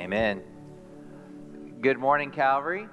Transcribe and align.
Amen. 0.00 0.40
Good 1.82 1.98
morning, 1.98 2.30
Calvary. 2.30 2.88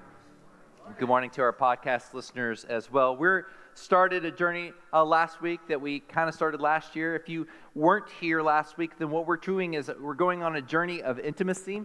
Good 0.99 1.07
morning 1.07 1.29
to 1.31 1.41
our 1.41 1.53
podcast 1.53 2.13
listeners 2.13 2.65
as 2.65 2.91
well. 2.91 3.15
We're 3.15 3.45
started 3.75 4.25
a 4.25 4.31
journey 4.31 4.73
uh, 4.91 5.05
last 5.05 5.41
week 5.41 5.61
that 5.69 5.79
we 5.79 6.01
kind 6.01 6.27
of 6.27 6.35
started 6.35 6.59
last 6.59 6.97
year. 6.97 7.15
If 7.15 7.29
you 7.29 7.47
weren't 7.75 8.09
here 8.19 8.41
last 8.41 8.77
week, 8.77 8.97
then 8.99 9.09
what 9.09 9.25
we're 9.25 9.37
doing 9.37 9.75
is 9.75 9.89
we're 10.01 10.15
going 10.15 10.43
on 10.43 10.57
a 10.57 10.61
journey 10.61 11.01
of 11.01 11.17
intimacy 11.17 11.83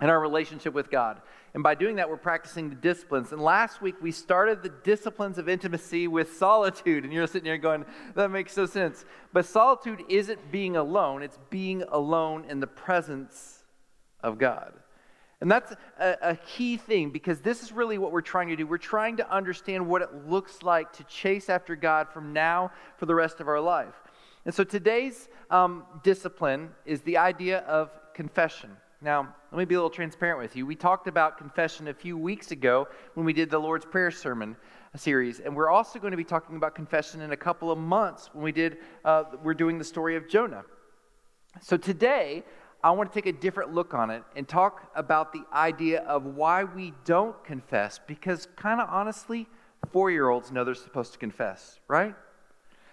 in 0.00 0.08
our 0.08 0.18
relationship 0.18 0.72
with 0.72 0.90
God. 0.90 1.20
And 1.52 1.62
by 1.62 1.74
doing 1.74 1.96
that, 1.96 2.08
we're 2.08 2.16
practicing 2.16 2.70
the 2.70 2.76
disciplines. 2.76 3.32
And 3.32 3.42
last 3.42 3.82
week, 3.82 3.96
we 4.00 4.12
started 4.12 4.62
the 4.62 4.72
disciplines 4.82 5.36
of 5.36 5.50
intimacy 5.50 6.08
with 6.08 6.38
solitude. 6.38 7.04
And 7.04 7.12
you're 7.12 7.26
sitting 7.26 7.44
here 7.44 7.58
going, 7.58 7.84
that 8.14 8.30
makes 8.30 8.56
no 8.56 8.64
sense. 8.64 9.04
But 9.34 9.44
solitude 9.44 10.04
isn't 10.08 10.50
being 10.50 10.74
alone, 10.74 11.22
it's 11.22 11.38
being 11.50 11.82
alone 11.82 12.46
in 12.48 12.60
the 12.60 12.66
presence 12.66 13.57
of 14.22 14.38
God. 14.38 14.72
And 15.40 15.50
that's 15.50 15.72
a, 16.00 16.16
a, 16.20 16.36
key 16.36 16.76
thing 16.76 17.10
because 17.10 17.40
this 17.40 17.62
is 17.62 17.70
really 17.70 17.96
what 17.96 18.10
we're 18.10 18.20
trying 18.22 18.48
to 18.48 18.56
do. 18.56 18.66
We're 18.66 18.76
trying 18.76 19.18
to 19.18 19.32
understand 19.32 19.86
what 19.86 20.02
it 20.02 20.26
looks 20.26 20.64
like 20.64 20.92
to 20.94 21.04
chase 21.04 21.48
after 21.48 21.76
God 21.76 22.08
from 22.08 22.32
now 22.32 22.72
for 22.96 23.06
the 23.06 23.14
rest 23.14 23.38
of 23.38 23.46
our 23.46 23.60
life. 23.60 23.94
And 24.44 24.54
so 24.54 24.64
today's 24.64 25.28
um, 25.50 25.84
discipline 26.02 26.70
is 26.84 27.02
the 27.02 27.18
idea 27.18 27.58
of 27.60 27.90
confession. 28.14 28.70
Now, 29.00 29.32
let 29.52 29.58
me 29.58 29.64
be 29.64 29.76
a 29.76 29.78
little 29.78 29.90
transparent 29.90 30.40
with 30.40 30.56
you. 30.56 30.66
We 30.66 30.74
talked 30.74 31.06
about 31.06 31.38
confession 31.38 31.86
a 31.86 31.94
few 31.94 32.18
weeks 32.18 32.50
ago 32.50 32.88
when 33.14 33.24
we 33.24 33.32
did 33.32 33.48
the 33.48 33.58
Lord's 33.58 33.84
Prayer 33.84 34.10
sermon 34.10 34.56
series, 34.96 35.38
and 35.38 35.54
we're 35.54 35.68
also 35.68 36.00
going 36.00 36.10
to 36.10 36.16
be 36.16 36.24
talking 36.24 36.56
about 36.56 36.74
confession 36.74 37.20
in 37.20 37.30
a 37.30 37.36
couple 37.36 37.70
of 37.70 37.78
months 37.78 38.30
when 38.32 38.42
we 38.42 38.50
did. 38.50 38.78
Uh, 39.04 39.24
we're 39.44 39.54
doing 39.54 39.78
the 39.78 39.84
story 39.84 40.16
of 40.16 40.28
Jonah. 40.28 40.64
So 41.60 41.76
today, 41.76 42.42
I 42.82 42.92
want 42.92 43.12
to 43.12 43.14
take 43.14 43.26
a 43.26 43.36
different 43.36 43.74
look 43.74 43.92
on 43.92 44.10
it 44.10 44.22
and 44.36 44.46
talk 44.46 44.90
about 44.94 45.32
the 45.32 45.42
idea 45.52 46.02
of 46.02 46.24
why 46.24 46.64
we 46.64 46.92
don't 47.04 47.42
confess, 47.44 47.98
because 48.06 48.46
kind 48.56 48.80
of 48.80 48.88
honestly, 48.88 49.48
four 49.90 50.10
year 50.10 50.28
olds 50.28 50.52
know 50.52 50.64
they're 50.64 50.74
supposed 50.74 51.12
to 51.12 51.18
confess, 51.18 51.80
right? 51.88 52.14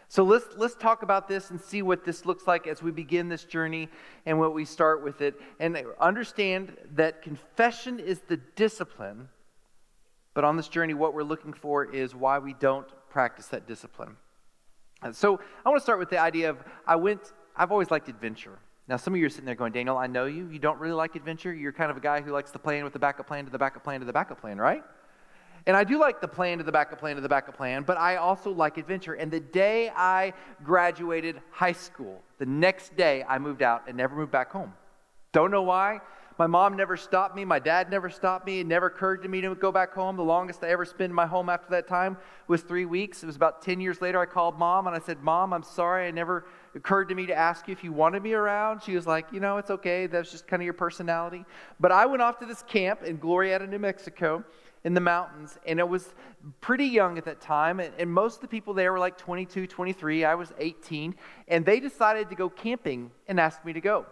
So 0.07 0.23
let's, 0.23 0.45
let's 0.55 0.75
talk 0.75 1.03
about 1.03 1.27
this 1.27 1.49
and 1.49 1.59
see 1.59 1.81
what 1.81 2.03
this 2.05 2.25
looks 2.25 2.47
like 2.47 2.67
as 2.67 2.81
we 2.81 2.91
begin 2.91 3.27
this 3.27 3.43
journey 3.43 3.89
and 4.25 4.39
what 4.39 4.53
we 4.53 4.63
start 4.65 5.03
with 5.03 5.21
it. 5.21 5.35
And 5.59 5.77
understand 5.99 6.75
that 6.93 7.21
confession 7.21 7.99
is 7.99 8.21
the 8.21 8.38
discipline, 8.38 9.29
but 10.33 10.43
on 10.43 10.57
this 10.57 10.67
journey, 10.67 10.93
what 10.93 11.13
we're 11.13 11.23
looking 11.23 11.53
for 11.53 11.85
is 11.85 12.13
why 12.13 12.39
we 12.39 12.53
don't 12.53 12.88
practice 13.09 13.47
that 13.47 13.67
discipline. 13.67 14.17
And 15.01 15.15
so 15.15 15.39
I 15.65 15.69
want 15.69 15.79
to 15.79 15.83
start 15.83 15.99
with 15.99 16.09
the 16.09 16.19
idea 16.19 16.49
of 16.49 16.63
I 16.88 16.95
went, 16.95 17.33
I've 17.55 17.71
always 17.71 17.91
liked 17.91 18.09
adventure. 18.09 18.59
Now, 18.88 18.97
some 18.97 19.14
of 19.14 19.19
you 19.19 19.25
are 19.25 19.30
sitting 19.30 19.45
there 19.45 19.55
going, 19.55 19.72
Daniel, 19.72 19.97
I 19.97 20.05
know 20.05 20.25
you. 20.25 20.47
You 20.47 20.59
don't 20.59 20.80
really 20.80 20.94
like 20.94 21.16
adventure. 21.16 21.52
You're 21.53 21.72
kind 21.72 21.89
of 21.89 21.97
a 21.97 22.02
guy 22.02 22.22
who 22.22 22.31
likes 22.31 22.52
to 22.52 22.59
plan 22.59 22.83
with 22.83 22.94
the 22.94 23.00
backup 23.00 23.25
plan 23.25 23.45
to 23.45 23.52
the 23.52 23.58
backup 23.58 23.83
plan 23.83 24.00
to 24.00 24.05
the 24.05 24.14
backup 24.14 24.39
plan, 24.39 24.59
right? 24.59 24.83
And 25.66 25.75
I 25.75 25.83
do 25.83 26.00
like 26.00 26.22
the 26.22 26.28
plan 26.28 26.59
to 26.59 26.64
the 26.64 26.72
backup 26.72 27.00
plan 27.00 27.16
to 27.16 27.22
the 27.22 27.30
backup 27.30 27.58
plan, 27.58 27.81
but 27.81 27.97
I 27.97 28.17
also 28.17 28.52
like 28.52 28.78
adventure. 28.78 29.16
And 29.16 29.31
the 29.31 29.39
day 29.39 29.89
I 29.95 30.33
graduated 30.63 31.41
high 31.50 31.72
school, 31.72 32.22
the 32.38 32.45
next 32.45 32.95
day 32.95 33.23
I 33.28 33.39
moved 33.39 33.63
out 33.63 33.83
and 33.88 33.97
never 33.97 34.16
moved 34.16 34.31
back 34.31 34.52
home. 34.52 34.73
Don't 35.31 35.50
know 35.50 35.63
why. 35.63 36.02
My 36.38 36.47
mom 36.47 36.75
never 36.75 36.97
stopped 36.97 37.33
me. 37.33 37.45
My 37.45 37.59
dad 37.59 37.89
never 37.89 38.09
stopped 38.09 38.45
me. 38.45 38.59
It 38.59 38.67
never 38.67 38.88
occurred 38.88 39.23
to 39.23 39.30
me 39.30 39.39
to 39.39 39.55
go 39.55 39.72
back 39.72 39.94
home. 39.94 40.17
The 40.17 40.23
longest 40.23 40.64
I 40.66 40.69
ever 40.69 40.83
spent 40.83 41.11
in 41.11 41.16
my 41.16 41.25
home 41.25 41.47
after 41.47 41.69
that 41.69 41.88
time 41.88 42.17
was 42.50 42.61
three 42.61 42.83
weeks. 42.83 43.23
It 43.23 43.28
was 43.28 43.38
about 43.38 43.61
10 43.61 43.80
years 43.80 44.02
later. 44.02 44.19
I 44.19 44.25
called 44.25 44.59
mom 44.59 44.88
and 44.88 44.95
I 44.95 45.00
said, 45.00 45.23
Mom, 45.23 45.53
I'm 45.53 45.63
sorry. 45.63 46.09
It 46.09 46.16
never 46.16 46.45
occurred 46.75 47.06
to 47.06 47.16
me 47.16 47.25
to 47.28 47.33
ask 47.33 47.69
you 47.69 47.72
if 47.72 47.86
you 47.86 47.94
wanted 47.94 48.22
me 48.22 48.33
around. 48.33 48.83
She 48.83 48.95
was 48.95 49.08
like, 49.08 49.28
You 49.31 49.39
know, 49.39 49.58
it's 49.58 49.72
okay. 49.72 50.08
That's 50.08 50.30
just 50.30 50.45
kind 50.45 50.61
of 50.61 50.66
your 50.66 50.73
personality. 50.73 51.45
But 51.80 51.94
I 51.94 52.06
went 52.06 52.22
off 52.22 52.39
to 52.39 52.45
this 52.45 52.63
camp 52.63 53.03
in 53.03 53.17
Glorieta, 53.17 53.69
New 53.69 53.80
Mexico 53.80 54.44
in 54.83 54.94
the 54.94 55.02
mountains 55.02 55.58
and 55.66 55.80
it 55.80 55.89
was 55.89 56.13
pretty 56.61 56.86
young 56.86 57.17
at 57.17 57.25
that 57.25 57.41
time 57.41 57.80
and, 57.80 57.91
and, 57.97 58.08
most 58.08 58.36
of 58.36 58.41
the 58.41 58.47
people 58.47 58.72
there 58.72 58.91
were 58.91 59.00
like 59.00 59.18
22 59.18 59.66
23 59.66 60.24
i 60.24 60.35
was 60.35 60.53
18 60.59 61.16
and 61.47 61.66
they 61.66 61.79
decided 61.79 62.29
to 62.29 62.35
go 62.35 62.50
camping 62.50 63.09
and 63.28 63.40
asked 63.40 63.66
me 63.66 63.74
to 63.74 63.81
go 63.81 64.06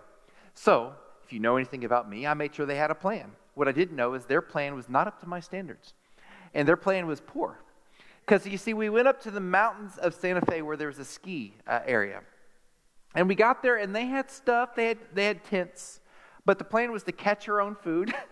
so 0.56 0.96
if 1.26 1.34
you 1.34 1.40
know 1.40 1.56
anything 1.56 1.84
about 1.86 2.10
me 2.10 2.26
i 2.26 2.34
made 2.34 2.54
sure 2.54 2.66
they 2.66 2.76
had 2.76 2.92
a 2.92 2.96
plan 2.96 3.32
what 3.56 3.68
i 3.68 3.72
didn't 3.72 3.96
know 3.96 4.14
is 4.14 4.26
their 4.26 4.42
plan 4.42 4.76
was 4.76 4.90
not 4.90 5.08
up 5.08 5.20
to 5.20 5.28
my 5.28 5.40
standards 5.40 5.94
and 6.54 6.68
their 6.68 6.78
plan 6.78 7.08
was 7.08 7.22
poor 7.22 7.60
because 8.26 8.46
you 8.46 8.58
see 8.58 8.74
we 8.74 8.90
went 8.90 9.08
up 9.08 9.22
to 9.22 9.32
the 9.32 9.40
mountains 9.40 9.98
of 9.98 10.14
santa 10.14 10.42
fe 10.42 10.62
where 10.62 10.78
there 10.78 10.88
was 10.88 11.00
a 11.00 11.06
ski 11.06 11.54
uh, 11.68 11.80
area 11.86 12.22
and 13.16 13.28
we 13.28 13.36
got 13.36 13.62
there 13.62 13.78
and 13.78 13.96
they 13.96 14.06
had 14.06 14.30
stuff 14.30 14.76
they 14.76 14.88
had, 14.88 14.98
they 15.14 15.26
had 15.26 15.44
tents 15.44 16.00
but 16.46 16.58
the 16.58 16.66
plan 16.66 16.92
was 16.92 17.04
to 17.04 17.12
catch 17.12 17.48
your 17.48 17.62
own 17.62 17.76
food 17.76 18.14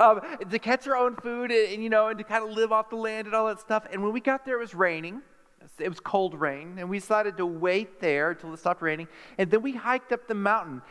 um, 0.00 0.20
to 0.50 0.58
catch 0.58 0.86
our 0.88 0.96
own 0.96 1.16
food 1.16 1.50
and, 1.50 1.74
and, 1.74 1.82
you 1.82 1.90
know, 1.90 2.08
and 2.08 2.18
to 2.18 2.24
kind 2.24 2.42
of 2.42 2.50
live 2.50 2.72
off 2.72 2.90
the 2.90 2.96
land 2.96 3.26
and 3.26 3.36
all 3.36 3.46
that 3.46 3.60
stuff. 3.60 3.86
And 3.92 4.02
when 4.02 4.12
we 4.12 4.20
got 4.20 4.44
there, 4.44 4.56
it 4.56 4.60
was 4.60 4.74
raining. 4.74 5.22
It 5.82 5.88
was 5.88 6.00
cold 6.00 6.34
rain, 6.34 6.76
and 6.78 6.88
we 6.88 6.98
decided 6.98 7.36
to 7.36 7.46
wait 7.46 8.00
there 8.00 8.30
until 8.30 8.52
it 8.52 8.58
stopped 8.58 8.82
raining. 8.82 9.08
And 9.38 9.50
then 9.50 9.62
we 9.62 9.72
hiked 9.72 10.12
up 10.12 10.28
the 10.28 10.34
mountain. 10.34 10.82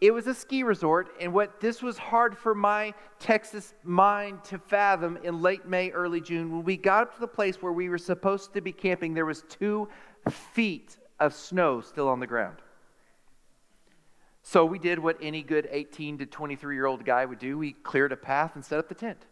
It 0.00 0.12
was 0.12 0.26
a 0.26 0.34
ski 0.34 0.62
resort, 0.62 1.08
and 1.20 1.32
what 1.32 1.60
this 1.60 1.82
was 1.82 1.96
hard 1.96 2.36
for 2.36 2.54
my 2.54 2.92
Texas 3.18 3.74
mind 3.84 4.44
to 4.44 4.58
fathom 4.58 5.18
in 5.22 5.40
late 5.40 5.66
May, 5.66 5.90
early 5.90 6.20
June. 6.20 6.50
When 6.52 6.64
we 6.64 6.76
got 6.76 7.04
up 7.04 7.14
to 7.14 7.20
the 7.20 7.28
place 7.28 7.62
where 7.62 7.72
we 7.72 7.88
were 7.88 7.98
supposed 7.98 8.52
to 8.54 8.60
be 8.60 8.72
camping, 8.72 9.14
there 9.14 9.26
was 9.26 9.44
two 9.48 9.88
feet 10.28 10.98
of 11.20 11.32
snow 11.32 11.80
still 11.80 12.08
on 12.08 12.20
the 12.20 12.26
ground. 12.26 12.58
So 14.42 14.66
we 14.66 14.78
did 14.78 14.98
what 14.98 15.16
any 15.22 15.42
good 15.42 15.68
18 15.70 16.18
to 16.18 16.26
23 16.26 16.74
year 16.76 16.84
old 16.84 17.04
guy 17.04 17.24
would 17.24 17.38
do. 17.38 17.56
We 17.56 17.72
cleared 17.72 18.12
a 18.12 18.16
path 18.16 18.56
and 18.56 18.64
set 18.64 18.78
up 18.78 18.88
the 18.88 18.94
tent. 18.94 19.24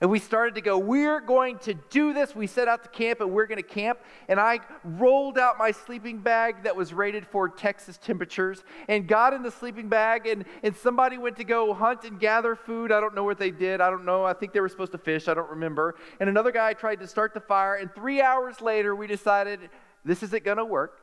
And 0.00 0.10
we 0.10 0.20
started 0.20 0.54
to 0.54 0.60
go, 0.60 0.78
we're 0.78 1.20
going 1.20 1.58
to 1.60 1.74
do 1.74 2.12
this. 2.12 2.32
We 2.32 2.46
set 2.46 2.68
out 2.68 2.84
to 2.84 2.88
camp 2.88 3.20
and 3.20 3.32
we're 3.32 3.46
going 3.46 3.60
to 3.60 3.68
camp. 3.68 3.98
And 4.28 4.38
I 4.38 4.60
rolled 4.84 5.38
out 5.38 5.58
my 5.58 5.72
sleeping 5.72 6.18
bag 6.18 6.62
that 6.62 6.76
was 6.76 6.94
rated 6.94 7.26
for 7.26 7.48
Texas 7.48 7.98
temperatures 8.00 8.62
and 8.86 9.08
got 9.08 9.32
in 9.32 9.42
the 9.42 9.50
sleeping 9.50 9.88
bag. 9.88 10.28
And, 10.28 10.44
and 10.62 10.76
somebody 10.76 11.18
went 11.18 11.36
to 11.38 11.44
go 11.44 11.74
hunt 11.74 12.04
and 12.04 12.20
gather 12.20 12.54
food. 12.54 12.92
I 12.92 13.00
don't 13.00 13.16
know 13.16 13.24
what 13.24 13.38
they 13.38 13.50
did. 13.50 13.80
I 13.80 13.90
don't 13.90 14.04
know. 14.04 14.24
I 14.24 14.34
think 14.34 14.52
they 14.52 14.60
were 14.60 14.68
supposed 14.68 14.92
to 14.92 14.98
fish. 14.98 15.26
I 15.26 15.34
don't 15.34 15.50
remember. 15.50 15.96
And 16.20 16.28
another 16.28 16.52
guy 16.52 16.74
tried 16.74 17.00
to 17.00 17.08
start 17.08 17.34
the 17.34 17.40
fire. 17.40 17.74
And 17.74 17.92
three 17.92 18.22
hours 18.22 18.60
later, 18.60 18.94
we 18.94 19.08
decided 19.08 19.58
this 20.04 20.22
isn't 20.22 20.44
going 20.44 20.58
to 20.58 20.64
work 20.64 21.00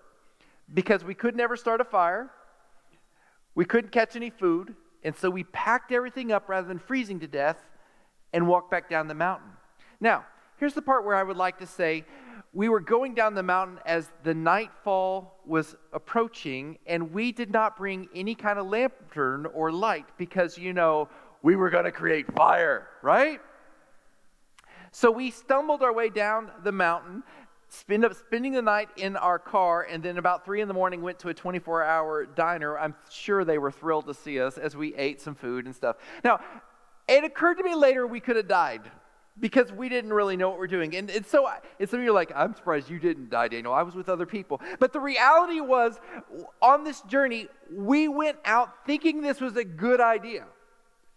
because 0.74 1.04
we 1.04 1.14
could 1.14 1.36
never 1.36 1.58
start 1.58 1.82
a 1.82 1.86
fire. 1.86 2.32
We 3.56 3.66
couldn't 3.66 3.92
catch 3.92 4.16
any 4.16 4.30
food, 4.30 4.76
and 5.04 5.16
so 5.16 5.30
we 5.30 5.46
packed 5.46 5.94
everything 5.94 6.32
up 6.32 6.50
rather 6.50 6.68
than 6.68 6.80
freezing 6.80 7.22
to 7.22 7.28
death 7.28 7.58
and 8.34 8.48
walked 8.48 8.72
back 8.72 8.90
down 8.90 9.08
the 9.08 9.14
mountain. 9.14 9.50
Now, 10.00 10.26
here's 10.58 10.74
the 10.74 10.82
part 10.82 11.06
where 11.06 11.16
I 11.16 11.24
would 11.24 11.38
like 11.38 11.60
to 11.60 11.68
say 11.68 12.06
we 12.54 12.70
were 12.70 12.80
going 12.80 13.14
down 13.14 13.34
the 13.36 13.44
mountain 13.44 13.80
as 13.86 14.10
the 14.24 14.34
nightfall 14.34 15.40
was 15.46 15.76
approaching, 15.92 16.78
and 16.88 17.12
we 17.12 17.32
did 17.32 17.52
not 17.52 17.76
bring 17.76 18.08
any 18.16 18.34
kind 18.34 18.58
of 18.58 18.68
lantern 18.68 19.46
or 19.48 19.72
light 19.72 20.06
because, 20.18 20.58
you 20.58 20.72
know, 20.72 21.10
we 21.42 21.56
were 21.56 21.70
going 21.70 21.84
to 21.84 21.92
create 21.92 22.34
fire, 22.34 22.88
right? 23.02 23.42
So 24.92 25.12
we 25.12 25.32
stumbled 25.32 25.84
our 25.84 25.94
way 25.94 26.10
down 26.10 26.50
the 26.64 26.72
mountain, 26.72 27.24
spend 27.68 28.06
up 28.06 28.14
spending 28.14 28.54
the 28.54 28.62
night 28.62 28.90
in 28.96 29.18
our 29.18 29.38
car 29.38 29.84
and 29.84 30.02
then 30.02 30.18
about 30.18 30.46
three 30.46 30.62
in 30.62 30.68
the 30.68 30.74
morning 30.74 31.02
went 31.02 31.20
to 31.20 31.30
a 31.30 31.34
24 31.34 31.84
hour 31.84 32.26
diner 32.26 32.78
i'm 32.78 32.96
sure 33.10 33.44
they 33.44 33.58
were 33.58 33.72
thrilled 33.72 34.06
to 34.06 34.14
see 34.14 34.40
us 34.40 34.58
as 34.58 34.76
we 34.76 34.96
ate 34.96 35.20
some 35.20 35.36
food 35.36 35.66
and 35.66 35.76
stuff 35.76 35.98
now 36.24 36.40
it 37.08 37.24
occurred 37.24 37.56
to 37.56 37.64
me 37.64 37.76
later 37.76 38.06
we 38.06 38.20
could 38.20 38.36
have 38.36 38.48
died 38.48 38.82
because 39.40 39.72
we 39.72 39.90
didn't 39.90 40.14
really 40.14 40.38
know 40.38 40.50
what 40.50 40.58
we're 40.58 40.68
doing 40.68 40.96
and, 40.96 41.10
and 41.10 41.26
so 41.26 41.48
and 41.80 41.90
some 41.90 42.00
of 42.00 42.04
you 42.04 42.12
are 42.12 42.14
like 42.14 42.32
i'm 42.36 42.56
surprised 42.56 42.90
you 42.90 43.00
didn't 43.00 43.30
die 43.30 43.48
daniel 43.48 43.74
i 43.74 43.82
was 43.82 43.96
with 43.96 44.10
other 44.10 44.26
people 44.26 44.62
but 44.80 44.94
the 44.94 45.00
reality 45.00 45.60
was 45.60 46.00
on 46.62 46.84
this 46.84 47.02
journey 47.02 47.48
we 47.72 48.08
went 48.08 48.38
out 48.46 48.86
thinking 48.86 49.22
this 49.22 49.42
was 49.42 49.58
a 49.58 49.64
good 49.64 50.00
idea 50.00 50.46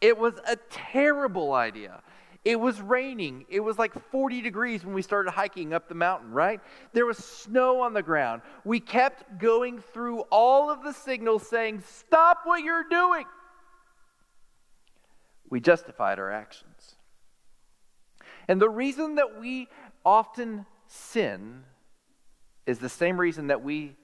it 0.01 0.17
was 0.17 0.35
a 0.47 0.57
terrible 0.71 1.53
idea 1.53 2.01
it 2.49 2.59
was 2.59 2.81
raining. 2.81 3.45
It 3.49 3.61
was 3.61 3.79
like 3.79 3.93
40 4.11 4.41
degrees 4.41 4.83
when 4.83 4.95
we 4.95 5.03
started 5.03 5.33
hiking 5.33 5.75
up 5.75 5.87
the 5.87 5.95
mountain, 5.95 6.31
right? 6.31 6.61
There 6.95 7.05
was 7.05 7.19
snow 7.19 7.83
on 7.83 7.93
the 7.93 8.03
ground. 8.03 8.43
We 8.65 8.81
kept 8.81 9.39
going 9.39 9.81
through 9.81 10.21
all 10.31 10.71
of 10.71 10.83
the 10.83 10.93
signals 10.93 11.47
saying, 11.47 11.83
Stop 11.87 12.39
what 12.45 12.63
you're 12.63 12.87
doing. 12.89 13.25
We 15.51 15.61
justified 15.61 16.19
our 16.19 16.31
actions. 16.31 16.97
And 18.49 18.61
the 18.61 18.69
reason 18.69 19.17
that 19.17 19.41
we 19.41 19.69
often 20.05 20.67
sin 20.87 21.65
is 22.67 22.79
the 22.79 22.89
same 22.89 23.19
reason 23.19 23.49
that 23.49 23.63
we 23.63 23.97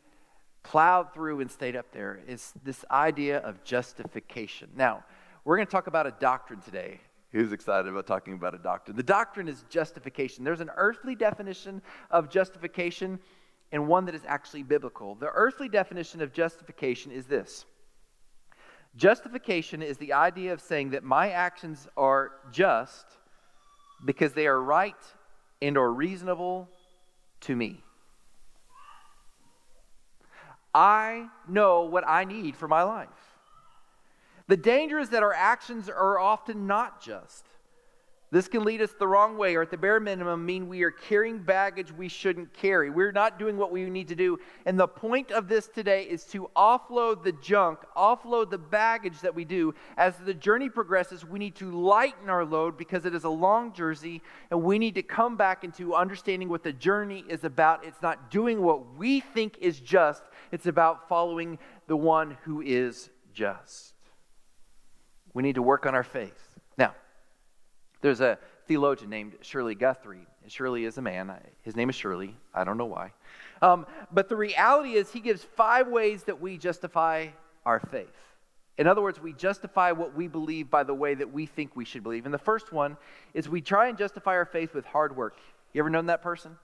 plowed 0.62 1.12
through 1.12 1.40
and 1.40 1.50
stayed 1.50 1.76
up 1.76 1.92
there 1.92 2.20
is 2.26 2.52
this 2.62 2.84
idea 2.90 3.38
of 3.38 3.62
justification. 3.64 4.70
Now, 4.74 5.04
we're 5.44 5.56
going 5.56 5.66
to 5.66 5.72
talk 5.72 5.86
about 5.86 6.06
a 6.06 6.14
doctrine 6.18 6.60
today 6.60 7.00
Who's 7.34 7.50
excited 7.50 7.88
about 7.88 8.06
talking 8.06 8.34
about 8.34 8.54
a 8.54 8.58
doctrine? 8.58 8.96
The 8.96 9.02
doctrine 9.02 9.48
is 9.48 9.64
justification. 9.68 10.44
There's 10.44 10.60
an 10.60 10.70
earthly 10.76 11.16
definition 11.16 11.82
of 12.12 12.30
justification, 12.30 13.18
and 13.72 13.88
one 13.88 14.04
that 14.04 14.14
is 14.14 14.22
actually 14.24 14.62
biblical. 14.62 15.16
The 15.16 15.30
earthly 15.34 15.68
definition 15.68 16.22
of 16.22 16.32
justification 16.32 17.10
is 17.10 17.26
this 17.26 17.64
Justification 18.96 19.82
is 19.82 19.98
the 19.98 20.12
idea 20.12 20.52
of 20.52 20.60
saying 20.60 20.90
that 20.90 21.02
my 21.02 21.30
actions 21.30 21.88
are 21.96 22.32
just 22.52 23.06
because 24.04 24.32
they 24.34 24.46
are 24.46 24.60
right 24.60 24.94
and 25.60 25.76
are 25.76 25.92
reasonable 25.92 26.68
to 27.40 27.56
me. 27.56 27.82
I 30.74 31.28
know 31.48 31.82
what 31.82 32.04
I 32.06 32.24
need 32.24 32.56
for 32.56 32.68
my 32.68 32.82
life. 32.82 33.08
The 34.46 34.56
danger 34.56 34.98
is 34.98 35.10
that 35.10 35.22
our 35.22 35.32
actions 35.32 35.88
are 35.88 36.18
often 36.18 36.66
not 36.66 37.00
just. 37.00 37.46
This 38.34 38.48
can 38.48 38.64
lead 38.64 38.82
us 38.82 38.92
the 38.98 39.06
wrong 39.06 39.38
way, 39.38 39.54
or 39.54 39.62
at 39.62 39.70
the 39.70 39.76
bare 39.76 40.00
minimum, 40.00 40.44
mean 40.44 40.66
we 40.66 40.82
are 40.82 40.90
carrying 40.90 41.38
baggage 41.38 41.92
we 41.92 42.08
shouldn't 42.08 42.52
carry. 42.52 42.90
We're 42.90 43.12
not 43.12 43.38
doing 43.38 43.56
what 43.56 43.70
we 43.70 43.88
need 43.88 44.08
to 44.08 44.16
do. 44.16 44.40
And 44.66 44.76
the 44.76 44.88
point 44.88 45.30
of 45.30 45.46
this 45.46 45.68
today 45.68 46.02
is 46.02 46.24
to 46.32 46.50
offload 46.56 47.22
the 47.22 47.30
junk, 47.30 47.78
offload 47.96 48.50
the 48.50 48.58
baggage 48.58 49.20
that 49.20 49.36
we 49.36 49.44
do. 49.44 49.72
As 49.96 50.16
the 50.16 50.34
journey 50.34 50.68
progresses, 50.68 51.24
we 51.24 51.38
need 51.38 51.54
to 51.54 51.70
lighten 51.70 52.28
our 52.28 52.44
load 52.44 52.76
because 52.76 53.06
it 53.06 53.14
is 53.14 53.22
a 53.22 53.28
long 53.28 53.72
journey, 53.72 54.20
and 54.50 54.64
we 54.64 54.80
need 54.80 54.96
to 54.96 55.02
come 55.04 55.36
back 55.36 55.62
into 55.62 55.94
understanding 55.94 56.48
what 56.48 56.64
the 56.64 56.72
journey 56.72 57.24
is 57.28 57.44
about. 57.44 57.84
It's 57.84 58.02
not 58.02 58.32
doing 58.32 58.60
what 58.60 58.96
we 58.96 59.20
think 59.20 59.58
is 59.60 59.78
just, 59.78 60.24
it's 60.50 60.66
about 60.66 61.08
following 61.08 61.60
the 61.86 61.96
one 61.96 62.36
who 62.42 62.62
is 62.62 63.10
just. 63.32 63.94
We 65.34 65.44
need 65.44 65.54
to 65.54 65.62
work 65.62 65.86
on 65.86 65.94
our 65.94 66.02
faith. 66.02 66.43
There's 68.04 68.20
a 68.20 68.38
theologian 68.68 69.08
named 69.08 69.32
Shirley 69.40 69.74
Guthrie. 69.74 70.26
Shirley 70.46 70.84
is 70.84 70.98
a 70.98 71.00
man. 71.00 71.32
His 71.62 71.74
name 71.74 71.88
is 71.88 71.94
Shirley. 71.94 72.36
I 72.52 72.62
don't 72.62 72.76
know 72.76 72.84
why. 72.84 73.12
Um, 73.62 73.86
but 74.12 74.28
the 74.28 74.36
reality 74.36 74.92
is, 74.92 75.10
he 75.10 75.20
gives 75.20 75.42
five 75.42 75.88
ways 75.88 76.24
that 76.24 76.38
we 76.38 76.58
justify 76.58 77.28
our 77.64 77.80
faith. 77.80 78.14
In 78.76 78.86
other 78.86 79.00
words, 79.00 79.22
we 79.22 79.32
justify 79.32 79.90
what 79.92 80.14
we 80.14 80.28
believe 80.28 80.68
by 80.68 80.82
the 80.82 80.92
way 80.92 81.14
that 81.14 81.32
we 81.32 81.46
think 81.46 81.76
we 81.76 81.86
should 81.86 82.02
believe. 82.02 82.26
And 82.26 82.34
the 82.34 82.36
first 82.36 82.72
one 82.72 82.98
is 83.32 83.48
we 83.48 83.62
try 83.62 83.88
and 83.88 83.96
justify 83.96 84.32
our 84.32 84.44
faith 84.44 84.74
with 84.74 84.84
hard 84.84 85.16
work. 85.16 85.38
You 85.72 85.80
ever 85.80 85.88
known 85.88 86.04
that 86.06 86.20
person? 86.20 86.58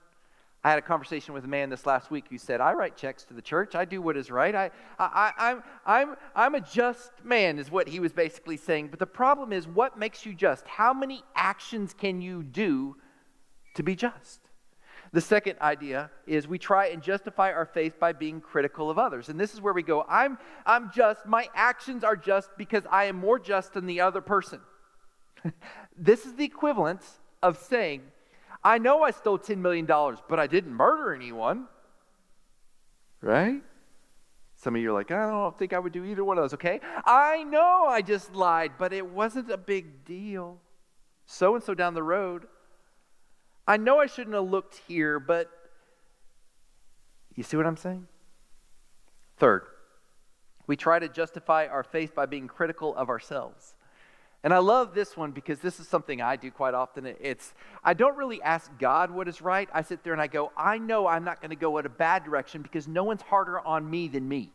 I 0.63 0.69
had 0.69 0.77
a 0.77 0.83
conversation 0.83 1.33
with 1.33 1.43
a 1.43 1.47
man 1.47 1.71
this 1.71 1.87
last 1.87 2.11
week 2.11 2.25
who 2.29 2.37
said, 2.37 2.61
I 2.61 2.73
write 2.73 2.95
checks 2.95 3.23
to 3.25 3.33
the 3.33 3.41
church. 3.41 3.73
I 3.73 3.83
do 3.83 3.99
what 3.99 4.15
is 4.15 4.29
right. 4.29 4.53
I, 4.53 4.69
I, 4.99 5.31
I'm, 5.37 5.63
I'm, 5.85 6.15
I'm 6.35 6.55
a 6.55 6.61
just 6.61 7.11
man, 7.23 7.57
is 7.57 7.71
what 7.71 7.87
he 7.87 7.99
was 7.99 8.13
basically 8.13 8.57
saying. 8.57 8.89
But 8.89 8.99
the 8.99 9.07
problem 9.07 9.53
is, 9.53 9.67
what 9.67 9.97
makes 9.97 10.23
you 10.23 10.35
just? 10.35 10.67
How 10.67 10.93
many 10.93 11.23
actions 11.35 11.95
can 11.95 12.21
you 12.21 12.43
do 12.43 12.95
to 13.73 13.81
be 13.81 13.95
just? 13.95 14.39
The 15.13 15.21
second 15.21 15.57
idea 15.61 16.11
is 16.27 16.47
we 16.47 16.59
try 16.59 16.87
and 16.87 17.01
justify 17.01 17.51
our 17.51 17.65
faith 17.65 17.99
by 17.99 18.13
being 18.13 18.39
critical 18.39 18.89
of 18.89 18.99
others. 18.99 19.29
And 19.29 19.39
this 19.39 19.55
is 19.55 19.61
where 19.61 19.73
we 19.73 19.83
go, 19.83 20.05
I'm, 20.07 20.37
I'm 20.65 20.91
just, 20.93 21.25
my 21.25 21.49
actions 21.55 22.03
are 22.03 22.15
just 22.15 22.51
because 22.55 22.83
I 22.89 23.05
am 23.05 23.17
more 23.17 23.39
just 23.39 23.73
than 23.73 23.87
the 23.87 24.01
other 24.01 24.21
person. 24.21 24.61
this 25.97 26.25
is 26.27 26.35
the 26.35 26.45
equivalent 26.45 27.01
of 27.41 27.57
saying, 27.57 28.03
I 28.63 28.77
know 28.77 29.01
I 29.03 29.11
stole 29.11 29.39
$10 29.39 29.57
million, 29.57 29.85
but 29.85 30.39
I 30.39 30.47
didn't 30.47 30.73
murder 30.73 31.13
anyone. 31.13 31.67
Right? 33.21 33.61
Some 34.55 34.75
of 34.75 34.81
you 34.81 34.91
are 34.91 34.93
like, 34.93 35.09
I 35.09 35.27
don't 35.27 35.57
think 35.57 35.73
I 35.73 35.79
would 35.79 35.91
do 35.91 36.05
either 36.05 36.23
one 36.23 36.37
of 36.37 36.43
those, 36.43 36.53
okay? 36.53 36.79
I 37.05 37.43
know 37.43 37.85
I 37.87 38.03
just 38.03 38.35
lied, 38.35 38.73
but 38.77 38.93
it 38.93 39.07
wasn't 39.07 39.49
a 39.49 39.57
big 39.57 40.05
deal. 40.05 40.59
So 41.25 41.55
and 41.55 41.63
so 41.63 41.73
down 41.73 41.95
the 41.95 42.03
road. 42.03 42.45
I 43.67 43.77
know 43.77 43.99
I 43.99 44.05
shouldn't 44.05 44.35
have 44.35 44.49
looked 44.49 44.81
here, 44.87 45.19
but 45.19 45.49
you 47.35 47.43
see 47.43 47.57
what 47.57 47.65
I'm 47.65 47.77
saying? 47.77 48.07
Third, 49.37 49.63
we 50.67 50.75
try 50.75 50.99
to 50.99 51.09
justify 51.09 51.65
our 51.65 51.83
faith 51.83 52.13
by 52.13 52.27
being 52.27 52.47
critical 52.47 52.95
of 52.95 53.09
ourselves. 53.09 53.75
And 54.43 54.53
I 54.53 54.57
love 54.57 54.95
this 54.95 55.15
one 55.15 55.31
because 55.31 55.59
this 55.59 55.79
is 55.79 55.87
something 55.87 56.21
I 56.21 56.35
do 56.35 56.49
quite 56.49 56.73
often. 56.73 57.05
It's 57.05 57.53
I 57.83 57.93
don't 57.93 58.17
really 58.17 58.41
ask 58.41 58.71
God 58.79 59.11
what 59.11 59.27
is 59.27 59.41
right. 59.41 59.69
I 59.71 59.83
sit 59.83 60.03
there 60.03 60.13
and 60.13 60.21
I 60.21 60.27
go, 60.27 60.51
I 60.57 60.79
know 60.79 61.05
I'm 61.05 61.23
not 61.23 61.41
going 61.41 61.51
to 61.51 61.55
go 61.55 61.77
in 61.77 61.85
a 61.85 61.89
bad 61.89 62.23
direction 62.23 62.63
because 62.63 62.87
no 62.87 63.03
one's 63.03 63.21
harder 63.21 63.59
on 63.59 63.87
me 63.87 64.07
than 64.07 64.27
me. 64.27 64.51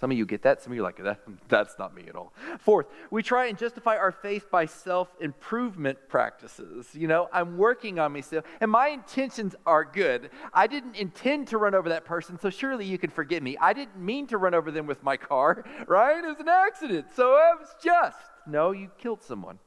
Some 0.00 0.10
of 0.10 0.16
you 0.16 0.24
get 0.24 0.42
that. 0.42 0.62
Some 0.62 0.72
of 0.72 0.76
you 0.76 0.82
are 0.82 0.86
like, 0.86 1.02
that, 1.02 1.20
that's 1.48 1.78
not 1.78 1.94
me 1.94 2.04
at 2.08 2.16
all. 2.16 2.32
Fourth, 2.58 2.86
we 3.10 3.22
try 3.22 3.46
and 3.46 3.58
justify 3.58 3.98
our 3.98 4.12
faith 4.12 4.50
by 4.50 4.64
self 4.64 5.14
improvement 5.20 5.98
practices. 6.08 6.88
You 6.94 7.06
know, 7.06 7.28
I'm 7.34 7.58
working 7.58 7.98
on 7.98 8.12
myself, 8.12 8.46
and 8.62 8.70
my 8.70 8.88
intentions 8.88 9.54
are 9.66 9.84
good. 9.84 10.30
I 10.54 10.66
didn't 10.66 10.96
intend 10.96 11.48
to 11.48 11.58
run 11.58 11.74
over 11.74 11.90
that 11.90 12.06
person, 12.06 12.38
so 12.38 12.48
surely 12.48 12.86
you 12.86 12.96
can 12.96 13.10
forgive 13.10 13.42
me. 13.42 13.58
I 13.60 13.74
didn't 13.74 13.98
mean 13.98 14.26
to 14.28 14.38
run 14.38 14.54
over 14.54 14.70
them 14.70 14.86
with 14.86 15.02
my 15.02 15.18
car, 15.18 15.64
right? 15.86 16.24
It 16.24 16.26
was 16.26 16.40
an 16.40 16.48
accident, 16.48 17.08
so 17.14 17.34
it 17.34 17.60
was 17.60 17.74
just. 17.82 18.16
No, 18.46 18.70
you 18.70 18.90
killed 18.96 19.22
someone. 19.22 19.58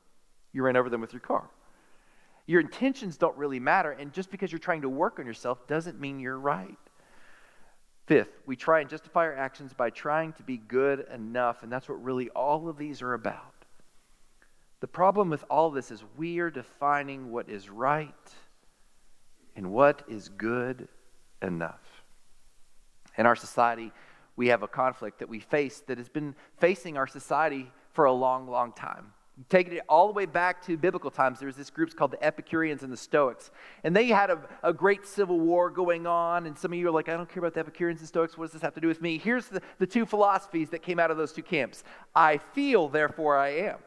You 0.51 0.63
ran 0.63 0.75
over 0.75 0.89
them 0.89 1.01
with 1.01 1.13
your 1.13 1.19
car. 1.19 1.49
Your 2.47 2.59
intentions 2.59 3.17
don't 3.17 3.37
really 3.37 3.59
matter, 3.59 3.91
and 3.91 4.11
just 4.11 4.31
because 4.31 4.51
you're 4.51 4.59
trying 4.59 4.81
to 4.81 4.89
work 4.89 5.19
on 5.19 5.27
yourself 5.27 5.67
doesn't 5.67 5.99
mean 5.99 6.19
you're 6.19 6.39
right. 6.39 6.77
Fifth, 8.05 8.41
we 8.45 8.55
try 8.55 8.81
and 8.81 8.89
justify 8.89 9.21
our 9.21 9.35
actions 9.35 9.73
by 9.73 9.89
trying 9.89 10.33
to 10.33 10.43
be 10.43 10.57
good 10.57 11.05
enough, 11.13 11.63
and 11.63 11.71
that's 11.71 11.87
what 11.87 12.03
really 12.03 12.29
all 12.31 12.67
of 12.67 12.77
these 12.77 13.01
are 13.01 13.13
about. 13.13 13.53
The 14.81 14.87
problem 14.87 15.29
with 15.29 15.45
all 15.49 15.71
this 15.71 15.91
is 15.91 16.03
we 16.17 16.39
are 16.39 16.49
defining 16.49 17.31
what 17.31 17.47
is 17.47 17.69
right 17.69 18.13
and 19.55 19.71
what 19.71 20.03
is 20.09 20.27
good 20.27 20.89
enough. 21.41 22.03
In 23.17 23.25
our 23.25 23.35
society, 23.35 23.93
we 24.35 24.47
have 24.47 24.63
a 24.63 24.67
conflict 24.67 25.19
that 25.19 25.29
we 25.29 25.39
face 25.39 25.81
that 25.87 25.97
has 25.97 26.09
been 26.09 26.35
facing 26.57 26.97
our 26.97 27.07
society 27.07 27.71
for 27.93 28.05
a 28.05 28.11
long, 28.11 28.47
long 28.47 28.73
time. 28.73 29.13
Taking 29.49 29.73
it 29.73 29.81
all 29.89 30.07
the 30.07 30.13
way 30.13 30.27
back 30.27 30.63
to 30.67 30.77
biblical 30.77 31.09
times, 31.09 31.39
there 31.39 31.47
was 31.47 31.55
this 31.55 31.71
group 31.71 31.95
called 31.95 32.11
the 32.11 32.23
Epicureans 32.23 32.83
and 32.83 32.93
the 32.93 32.97
Stoics. 32.97 33.49
And 33.83 33.95
they 33.95 34.07
had 34.07 34.29
a, 34.29 34.39
a 34.61 34.71
great 34.71 35.07
civil 35.07 35.39
war 35.39 35.71
going 35.71 36.05
on. 36.05 36.45
And 36.45 36.55
some 36.55 36.71
of 36.71 36.77
you 36.77 36.87
are 36.87 36.91
like, 36.91 37.09
I 37.09 37.17
don't 37.17 37.27
care 37.27 37.39
about 37.39 37.55
the 37.55 37.59
Epicureans 37.59 37.99
and 37.99 38.07
Stoics. 38.07 38.37
What 38.37 38.45
does 38.45 38.53
this 38.53 38.61
have 38.61 38.75
to 38.75 38.81
do 38.81 38.87
with 38.87 39.01
me? 39.01 39.17
Here's 39.17 39.47
the, 39.47 39.61
the 39.79 39.87
two 39.87 40.05
philosophies 40.05 40.69
that 40.69 40.83
came 40.83 40.99
out 40.99 41.09
of 41.09 41.17
those 41.17 41.33
two 41.33 41.41
camps 41.41 41.83
I 42.15 42.37
feel, 42.37 42.89
therefore 42.89 43.37
I 43.37 43.49
am, 43.49 43.77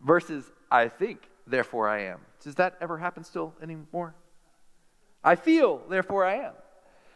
versus 0.00 0.44
I 0.70 0.88
think, 0.88 1.28
therefore 1.48 1.88
I 1.88 2.02
am. 2.02 2.20
Does 2.42 2.54
that 2.54 2.76
ever 2.80 2.96
happen 2.98 3.24
still 3.24 3.54
anymore? 3.60 4.14
I 5.24 5.34
feel, 5.34 5.82
therefore 5.88 6.24
I 6.24 6.36
am. 6.36 6.52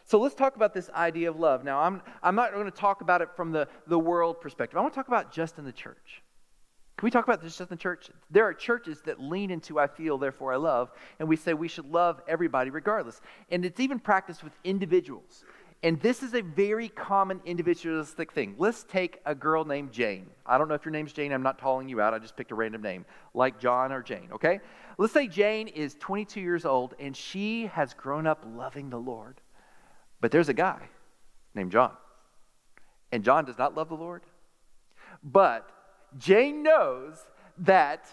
So 0.03 0.19
let's 0.19 0.35
talk 0.35 0.55
about 0.55 0.73
this 0.73 0.89
idea 0.89 1.29
of 1.29 1.39
love. 1.39 1.63
Now, 1.63 1.79
I'm, 1.81 2.01
I'm 2.23 2.35
not 2.35 2.51
going 2.51 2.65
to 2.65 2.71
talk 2.71 3.01
about 3.01 3.21
it 3.21 3.29
from 3.35 3.51
the, 3.51 3.67
the 3.87 3.99
world 3.99 4.41
perspective. 4.41 4.77
I 4.77 4.81
want 4.81 4.93
to 4.93 4.99
talk 4.99 5.07
about 5.07 5.31
just 5.31 5.57
in 5.57 5.65
the 5.65 5.71
church. 5.71 6.23
Can 6.99 7.07
we 7.07 7.11
talk 7.11 7.23
about 7.23 7.41
this 7.41 7.57
just 7.57 7.71
in 7.71 7.77
church? 7.77 8.09
There 8.29 8.43
are 8.43 8.53
churches 8.53 8.99
that 9.05 9.21
lean 9.21 9.51
into 9.51 9.79
I 9.79 9.87
feel, 9.87 10.17
therefore 10.17 10.51
I 10.51 10.57
love, 10.57 10.91
and 11.17 11.29
we 11.29 11.37
say 11.37 11.53
we 11.53 11.69
should 11.69 11.89
love 11.89 12.21
everybody 12.27 12.71
regardless. 12.71 13.21
And 13.49 13.63
it's 13.63 13.79
even 13.79 13.99
practiced 13.99 14.43
with 14.43 14.51
individuals. 14.65 15.45
And 15.81 15.97
this 16.01 16.23
is 16.23 16.33
a 16.33 16.41
very 16.41 16.89
common 16.89 17.39
individualistic 17.45 18.33
thing. 18.33 18.55
Let's 18.57 18.83
take 18.83 19.21
a 19.25 19.33
girl 19.33 19.63
named 19.63 19.93
Jane. 19.93 20.25
I 20.45 20.57
don't 20.57 20.67
know 20.67 20.73
if 20.73 20.83
your 20.83 20.91
name's 20.91 21.13
Jane. 21.13 21.31
I'm 21.31 21.41
not 21.41 21.61
calling 21.61 21.87
you 21.87 22.01
out. 22.01 22.13
I 22.13 22.19
just 22.19 22.35
picked 22.35 22.51
a 22.51 22.55
random 22.55 22.81
name, 22.81 23.05
like 23.33 23.61
John 23.61 23.93
or 23.93 24.01
Jane, 24.01 24.27
okay? 24.33 24.59
Let's 24.97 25.13
say 25.13 25.29
Jane 25.29 25.69
is 25.69 25.95
22 26.01 26.41
years 26.41 26.65
old 26.65 26.95
and 26.99 27.15
she 27.15 27.67
has 27.67 27.93
grown 27.93 28.27
up 28.27 28.43
loving 28.45 28.89
the 28.89 28.99
Lord. 28.99 29.39
But 30.19 30.31
there's 30.31 30.49
a 30.49 30.53
guy 30.53 30.81
named 31.55 31.71
John. 31.71 31.93
And 33.13 33.23
John 33.23 33.45
does 33.45 33.57
not 33.57 33.73
love 33.73 33.87
the 33.87 33.95
Lord. 33.95 34.23
But 35.23 35.71
Jane 36.17 36.63
knows 36.63 37.17
that 37.59 38.07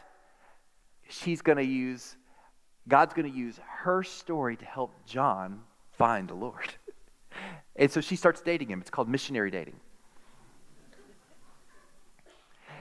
she's 1.08 1.42
going 1.42 1.58
to 1.58 1.64
use, 1.64 2.16
God's 2.88 3.14
going 3.14 3.30
to 3.30 3.36
use 3.36 3.58
her 3.82 4.02
story 4.02 4.56
to 4.56 4.64
help 4.64 4.92
John 5.06 5.60
find 5.92 6.28
the 6.28 6.34
Lord. 6.34 6.74
And 7.78 7.92
so 7.92 8.00
she 8.00 8.16
starts 8.16 8.40
dating 8.40 8.68
him. 8.68 8.80
It's 8.80 8.88
called 8.88 9.06
missionary 9.06 9.50
dating. 9.50 9.78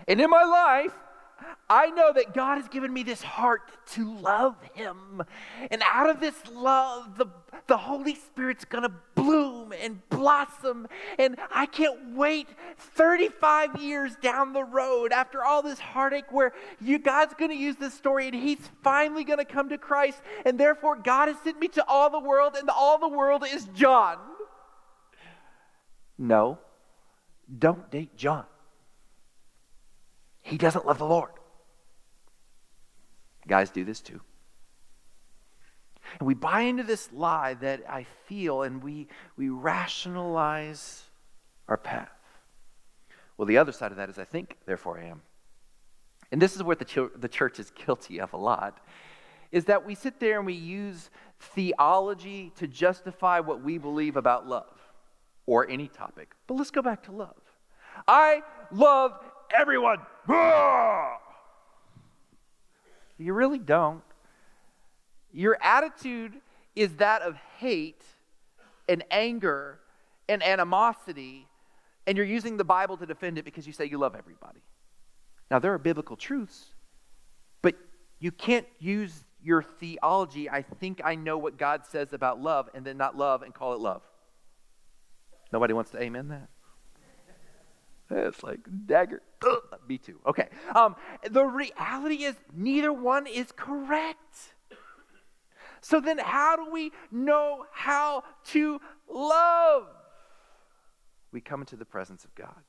And 0.07 0.21
in 0.21 0.29
my 0.29 0.43
life, 0.43 0.93
I 1.69 1.89
know 1.89 2.13
that 2.13 2.33
God 2.33 2.55
has 2.55 2.67
given 2.67 2.93
me 2.93 3.03
this 3.03 3.23
heart 3.23 3.71
to 3.93 4.13
love 4.19 4.55
Him. 4.73 5.23
And 5.71 5.81
out 5.83 6.09
of 6.09 6.19
this 6.19 6.35
love, 6.51 7.17
the, 7.17 7.27
the 7.67 7.77
Holy 7.77 8.15
Spirit's 8.15 8.65
going 8.65 8.83
to 8.83 8.93
bloom 9.65 9.79
and 9.81 10.09
blossom. 10.09 10.87
And 11.17 11.37
I 11.51 11.65
can't 11.65 12.15
wait 12.15 12.47
35 12.77 13.81
years 13.81 14.15
down 14.21 14.53
the 14.53 14.63
road 14.63 15.11
after 15.11 15.43
all 15.43 15.61
this 15.61 15.79
heartache 15.79 16.31
where 16.31 16.53
you, 16.81 16.99
God's 16.99 17.33
going 17.33 17.51
to 17.51 17.57
use 17.57 17.75
this 17.75 17.93
story 17.93 18.27
and 18.27 18.35
He's 18.35 18.69
finally 18.83 19.23
going 19.23 19.39
to 19.39 19.45
come 19.45 19.69
to 19.69 19.77
Christ. 19.77 20.21
And 20.45 20.59
therefore, 20.59 20.95
God 20.95 21.27
has 21.27 21.37
sent 21.43 21.59
me 21.59 21.67
to 21.69 21.85
all 21.87 22.09
the 22.09 22.19
world, 22.19 22.55
and 22.57 22.69
all 22.69 22.97
the 22.97 23.07
world 23.07 23.43
is 23.47 23.65
John. 23.75 24.17
No, 26.17 26.59
don't 27.59 27.89
date 27.91 28.15
John. 28.15 28.45
He 30.41 30.57
doesn't 30.57 30.85
love 30.85 30.97
the 30.97 31.05
Lord. 31.05 31.31
Guys 33.47 33.69
do 33.69 33.83
this 33.83 33.99
too. 33.99 34.21
And 36.19 36.27
we 36.27 36.33
buy 36.33 36.61
into 36.61 36.83
this 36.83 37.11
lie 37.11 37.55
that 37.55 37.83
I 37.89 38.05
feel 38.25 38.63
and 38.63 38.81
we, 38.83 39.07
we 39.37 39.49
rationalize 39.49 41.03
our 41.67 41.77
path. 41.77 42.09
Well, 43.37 43.45
the 43.45 43.57
other 43.57 43.71
side 43.71 43.91
of 43.91 43.97
that 43.97 44.09
is 44.09 44.17
I 44.17 44.23
think, 44.23 44.57
therefore 44.65 44.99
I 44.99 45.05
am. 45.05 45.21
And 46.31 46.41
this 46.41 46.55
is 46.55 46.63
what 46.63 46.79
the, 46.79 46.85
ch- 46.85 47.11
the 47.15 47.27
church 47.27 47.59
is 47.59 47.71
guilty 47.71 48.19
of 48.19 48.33
a 48.33 48.37
lot, 48.37 48.79
is 49.51 49.65
that 49.65 49.85
we 49.85 49.93
sit 49.95 50.19
there 50.19 50.37
and 50.37 50.45
we 50.45 50.53
use 50.53 51.09
theology 51.39 52.51
to 52.55 52.67
justify 52.67 53.39
what 53.39 53.61
we 53.61 53.77
believe 53.77 54.15
about 54.15 54.47
love 54.47 54.79
or 55.45 55.69
any 55.69 55.87
topic. 55.87 56.33
But 56.47 56.55
let's 56.55 56.71
go 56.71 56.81
back 56.81 57.03
to 57.03 57.11
love. 57.11 57.35
I 58.07 58.41
love 58.71 59.19
everyone. 59.57 59.99
You 63.17 63.33
really 63.33 63.59
don't. 63.59 64.03
Your 65.35 65.57
attitude 65.61 66.39
is 66.77 66.95
that 66.95 67.21
of 67.21 67.35
hate 67.57 68.01
and 68.87 69.03
anger 69.11 69.79
and 70.29 70.41
animosity, 70.41 71.45
and 72.07 72.15
you're 72.15 72.25
using 72.25 72.55
the 72.55 72.63
Bible 72.63 72.95
to 72.95 73.05
defend 73.05 73.37
it 73.37 73.43
because 73.43 73.67
you 73.67 73.73
say 73.73 73.83
you 73.83 73.97
love 73.97 74.15
everybody. 74.15 74.61
Now, 75.51 75.59
there 75.59 75.73
are 75.73 75.77
biblical 75.77 76.15
truths, 76.15 76.73
but 77.61 77.75
you 78.19 78.31
can't 78.31 78.65
use 78.79 79.25
your 79.43 79.61
theology, 79.61 80.49
I 80.49 80.61
think 80.61 81.01
I 81.03 81.15
know 81.15 81.37
what 81.37 81.57
God 81.57 81.85
says 81.85 82.13
about 82.13 82.41
love, 82.41 82.69
and 82.73 82.85
then 82.85 82.97
not 82.97 83.17
love 83.17 83.41
and 83.43 83.53
call 83.53 83.73
it 83.73 83.79
love. 83.79 84.03
Nobody 85.51 85.73
wants 85.73 85.91
to 85.91 86.01
amen 86.01 86.29
that? 86.29 86.47
It's 88.09 88.41
like 88.41 88.59
dagger. 88.85 89.21
Me 89.87 89.97
too. 89.97 90.19
Okay. 90.25 90.47
Um, 90.73 90.95
the 91.29 91.43
reality 91.43 92.23
is, 92.23 92.35
neither 92.53 92.93
one 92.93 93.27
is 93.27 93.51
correct. 93.51 94.54
So 95.85 96.01
then, 96.01 96.17
how 96.17 96.55
do 96.55 96.71
we 96.71 96.91
know 97.11 97.67
how 97.71 98.23
to 98.45 98.81
love? 99.07 99.85
We 101.31 101.41
come 101.41 101.61
into 101.61 101.75
the 101.75 101.85
presence 101.85 102.25
of 102.25 102.33
God. 102.33 102.59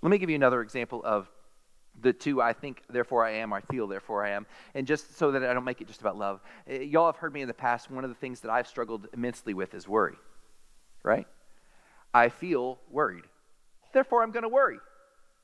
Let 0.00 0.08
me 0.08 0.16
give 0.16 0.30
you 0.30 0.36
another 0.36 0.62
example 0.62 1.02
of 1.04 1.30
the 2.00 2.14
two 2.14 2.40
I 2.40 2.54
think, 2.54 2.80
therefore 2.88 3.26
I 3.26 3.32
am, 3.32 3.52
I 3.52 3.60
feel, 3.60 3.86
therefore 3.86 4.24
I 4.24 4.30
am. 4.30 4.46
And 4.72 4.86
just 4.86 5.18
so 5.18 5.32
that 5.32 5.44
I 5.44 5.52
don't 5.52 5.66
make 5.66 5.82
it 5.82 5.86
just 5.86 6.00
about 6.00 6.16
love, 6.16 6.40
eh, 6.66 6.78
y'all 6.78 7.04
have 7.04 7.16
heard 7.16 7.34
me 7.34 7.42
in 7.42 7.46
the 7.46 7.52
past, 7.52 7.90
one 7.90 8.04
of 8.04 8.10
the 8.10 8.16
things 8.16 8.40
that 8.40 8.50
I've 8.50 8.68
struggled 8.68 9.06
immensely 9.12 9.52
with 9.52 9.74
is 9.74 9.86
worry, 9.86 10.16
right? 11.02 11.26
I 12.14 12.30
feel 12.30 12.78
worried. 12.90 13.24
Therefore, 13.92 14.22
I'm 14.22 14.30
going 14.30 14.44
to 14.44 14.48
worry 14.48 14.78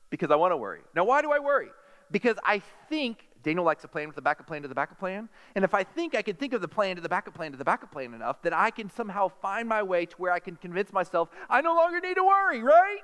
because 0.09 0.31
I 0.31 0.35
want 0.35 0.51
to 0.51 0.57
worry. 0.57 0.81
Now, 0.95 1.03
why 1.03 1.21
do 1.21 1.31
I 1.31 1.37
worry? 1.37 1.69
Because 2.09 2.37
I 2.43 2.63
think 2.89 3.27
Daniel 3.43 3.63
likes 3.65 3.83
a 3.83 3.87
plan 3.87 4.07
with 4.07 4.15
the 4.15 4.21
backup 4.21 4.47
plan 4.47 4.61
to 4.61 4.67
the 4.67 4.75
backup 4.75 4.99
plan. 4.99 5.29
And 5.55 5.65
if 5.65 5.73
I 5.73 5.83
think 5.83 6.15
I 6.15 6.21
can 6.21 6.35
think 6.35 6.53
of 6.53 6.61
the 6.61 6.67
plan 6.67 6.95
to 6.95 7.01
the 7.01 7.09
backup 7.09 7.33
plan 7.33 7.51
to 7.51 7.57
the 7.57 7.65
backup 7.65 7.91
plan 7.91 8.13
enough, 8.13 8.41
then 8.41 8.53
I 8.53 8.69
can 8.69 8.89
somehow 8.89 9.29
find 9.41 9.67
my 9.67 9.83
way 9.83 10.05
to 10.05 10.15
where 10.17 10.31
I 10.31 10.39
can 10.39 10.55
convince 10.55 10.93
myself 10.93 11.29
I 11.49 11.61
no 11.61 11.75
longer 11.75 11.99
need 11.99 12.15
to 12.15 12.23
worry, 12.23 12.61
right? 12.61 13.01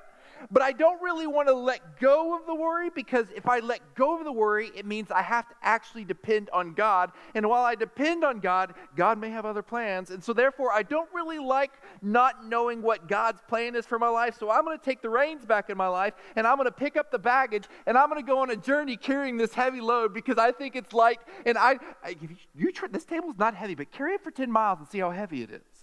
But 0.50 0.62
I 0.62 0.72
don't 0.72 1.00
really 1.02 1.26
want 1.26 1.48
to 1.48 1.54
let 1.54 2.00
go 2.00 2.36
of 2.38 2.46
the 2.46 2.54
worry 2.54 2.90
because 2.90 3.26
if 3.34 3.48
I 3.48 3.60
let 3.60 3.80
go 3.94 4.16
of 4.16 4.24
the 4.24 4.32
worry, 4.32 4.70
it 4.74 4.86
means 4.86 5.10
I 5.10 5.22
have 5.22 5.48
to 5.48 5.54
actually 5.62 6.04
depend 6.04 6.50
on 6.50 6.74
God. 6.74 7.12
And 7.34 7.48
while 7.48 7.64
I 7.64 7.74
depend 7.74 8.24
on 8.24 8.40
God, 8.40 8.74
God 8.96 9.18
may 9.18 9.30
have 9.30 9.46
other 9.46 9.62
plans. 9.62 10.10
And 10.10 10.22
so, 10.22 10.32
therefore, 10.32 10.72
I 10.72 10.82
don't 10.82 11.08
really 11.12 11.38
like 11.38 11.72
not 12.02 12.46
knowing 12.46 12.82
what 12.82 13.08
God's 13.08 13.40
plan 13.48 13.74
is 13.74 13.86
for 13.86 13.98
my 13.98 14.08
life. 14.08 14.36
So, 14.38 14.50
I'm 14.50 14.64
going 14.64 14.78
to 14.78 14.84
take 14.84 15.02
the 15.02 15.10
reins 15.10 15.44
back 15.44 15.70
in 15.70 15.76
my 15.76 15.88
life 15.88 16.14
and 16.36 16.46
I'm 16.46 16.56
going 16.56 16.66
to 16.66 16.72
pick 16.72 16.96
up 16.96 17.10
the 17.10 17.18
baggage 17.18 17.64
and 17.86 17.96
I'm 17.96 18.08
going 18.08 18.20
to 18.20 18.26
go 18.26 18.40
on 18.40 18.50
a 18.50 18.56
journey 18.56 18.96
carrying 18.96 19.36
this 19.36 19.52
heavy 19.52 19.80
load 19.80 20.14
because 20.14 20.38
I 20.38 20.52
think 20.52 20.76
it's 20.76 20.92
light. 20.92 21.20
And 21.46 21.58
I, 21.58 21.78
I 22.02 22.16
you, 22.20 22.28
you 22.54 22.72
this 22.90 23.04
table's 23.04 23.38
not 23.38 23.54
heavy, 23.54 23.74
but 23.74 23.90
carry 23.90 24.14
it 24.14 24.22
for 24.22 24.30
10 24.30 24.50
miles 24.50 24.78
and 24.78 24.88
see 24.88 24.98
how 24.98 25.10
heavy 25.10 25.42
it 25.42 25.50
is. 25.50 25.77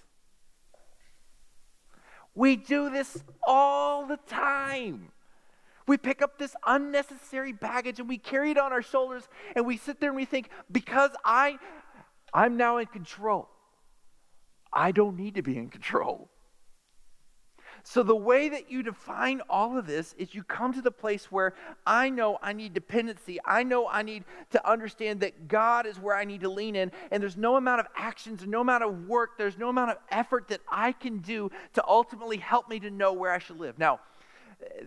We 2.35 2.57
do 2.57 2.89
this 2.89 3.23
all 3.47 4.05
the 4.05 4.17
time. 4.27 5.11
We 5.87 5.97
pick 5.97 6.21
up 6.21 6.37
this 6.37 6.55
unnecessary 6.65 7.53
baggage 7.53 7.99
and 7.99 8.09
we 8.09 8.17
carry 8.17 8.51
it 8.51 8.57
on 8.57 8.73
our 8.73 8.81
shoulders 8.81 9.27
and 9.55 9.65
we 9.65 9.77
sit 9.77 9.99
there 9.99 10.09
and 10.09 10.17
we 10.17 10.25
think, 10.25 10.49
because 10.71 11.11
I, 11.23 11.57
I'm 12.33 12.57
now 12.57 12.77
in 12.77 12.87
control, 12.87 13.49
I 14.73 14.91
don't 14.91 15.15
need 15.15 15.35
to 15.35 15.41
be 15.41 15.57
in 15.57 15.69
control. 15.69 16.29
So, 17.87 18.01
the 18.01 18.15
way 18.15 18.49
that 18.49 18.71
you 18.71 18.81
define 18.81 19.41
all 19.47 19.77
of 19.77 19.85
this 19.85 20.15
is 20.17 20.33
you 20.33 20.43
come 20.43 20.73
to 20.73 20.81
the 20.81 20.89
place 20.89 21.31
where 21.31 21.53
I 21.85 22.09
know 22.09 22.39
I 22.41 22.51
need 22.51 22.73
dependency. 22.73 23.37
I 23.45 23.61
know 23.61 23.87
I 23.87 24.01
need 24.01 24.25
to 24.53 24.69
understand 24.69 25.19
that 25.19 25.47
God 25.47 25.85
is 25.85 25.99
where 25.99 26.15
I 26.15 26.25
need 26.25 26.41
to 26.41 26.49
lean 26.49 26.75
in. 26.75 26.91
And 27.11 27.21
there's 27.21 27.37
no 27.37 27.57
amount 27.57 27.81
of 27.81 27.87
actions, 27.95 28.43
no 28.47 28.61
amount 28.61 28.83
of 28.83 29.07
work, 29.07 29.37
there's 29.37 29.59
no 29.59 29.69
amount 29.69 29.91
of 29.91 29.97
effort 30.09 30.47
that 30.47 30.61
I 30.67 30.93
can 30.93 31.19
do 31.19 31.51
to 31.75 31.87
ultimately 31.87 32.37
help 32.37 32.67
me 32.67 32.79
to 32.79 32.89
know 32.89 33.13
where 33.13 33.31
I 33.31 33.37
should 33.37 33.59
live. 33.59 33.77
Now, 33.77 33.99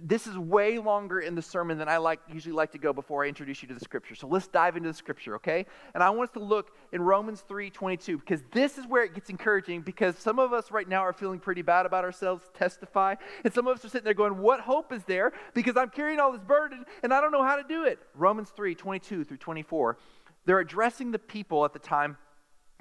this 0.00 0.26
is 0.26 0.38
way 0.38 0.78
longer 0.78 1.20
in 1.20 1.34
the 1.34 1.42
sermon 1.42 1.78
than 1.78 1.88
I 1.88 1.98
like 1.98 2.20
usually 2.32 2.54
like 2.54 2.72
to 2.72 2.78
go 2.78 2.92
before 2.92 3.24
I 3.24 3.28
introduce 3.28 3.62
you 3.62 3.68
to 3.68 3.74
the 3.74 3.80
scripture. 3.80 4.14
So 4.14 4.26
let's 4.26 4.46
dive 4.46 4.76
into 4.76 4.88
the 4.88 4.94
scripture, 4.94 5.34
okay? 5.36 5.66
And 5.94 6.02
I 6.02 6.10
want 6.10 6.30
us 6.30 6.34
to 6.34 6.40
look 6.40 6.72
in 6.92 7.02
Romans 7.02 7.42
3 7.46 7.70
22, 7.70 8.18
because 8.18 8.42
this 8.52 8.78
is 8.78 8.86
where 8.86 9.04
it 9.04 9.14
gets 9.14 9.30
encouraging, 9.30 9.82
because 9.82 10.16
some 10.18 10.38
of 10.38 10.52
us 10.52 10.70
right 10.70 10.88
now 10.88 11.00
are 11.00 11.12
feeling 11.12 11.38
pretty 11.38 11.62
bad 11.62 11.86
about 11.86 12.04
ourselves, 12.04 12.44
testify, 12.54 13.14
and 13.44 13.52
some 13.52 13.66
of 13.66 13.76
us 13.76 13.84
are 13.84 13.88
sitting 13.88 14.04
there 14.04 14.14
going, 14.14 14.38
What 14.38 14.60
hope 14.60 14.92
is 14.92 15.04
there? 15.04 15.32
Because 15.54 15.76
I'm 15.76 15.90
carrying 15.90 16.20
all 16.20 16.32
this 16.32 16.44
burden 16.44 16.84
and 17.02 17.12
I 17.12 17.20
don't 17.20 17.32
know 17.32 17.44
how 17.44 17.56
to 17.56 17.64
do 17.64 17.84
it. 17.84 17.98
Romans 18.14 18.50
3 18.50 18.74
22 18.74 19.24
through 19.24 19.36
24. 19.36 19.98
They're 20.44 20.60
addressing 20.60 21.10
the 21.10 21.18
people 21.18 21.64
at 21.64 21.72
the 21.72 21.78
time 21.78 22.16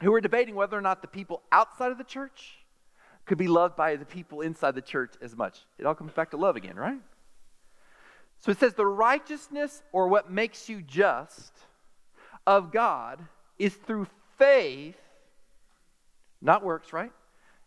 who 0.01 0.11
were 0.11 0.21
debating 0.21 0.55
whether 0.55 0.77
or 0.77 0.81
not 0.81 1.01
the 1.01 1.07
people 1.07 1.41
outside 1.51 1.91
of 1.91 1.97
the 1.97 2.03
church 2.03 2.59
could 3.27 3.37
be 3.37 3.47
loved 3.47 3.75
by 3.75 3.95
the 3.95 4.05
people 4.05 4.41
inside 4.41 4.73
the 4.73 4.81
church 4.81 5.13
as 5.21 5.35
much. 5.35 5.59
It 5.77 5.85
all 5.85 5.95
comes 5.95 6.13
back 6.13 6.31
to 6.31 6.37
love 6.37 6.55
again, 6.55 6.75
right? 6.75 6.99
So 8.39 8.51
it 8.51 8.59
says, 8.59 8.73
the 8.73 8.85
righteousness 8.85 9.83
or 9.91 10.07
what 10.07 10.31
makes 10.31 10.69
you 10.69 10.81
just 10.81 11.51
of 12.45 12.71
God 12.71 13.19
is 13.59 13.73
through 13.73 14.07
faith, 14.37 14.95
not 16.41 16.63
works, 16.63 16.93
right? 16.93 17.11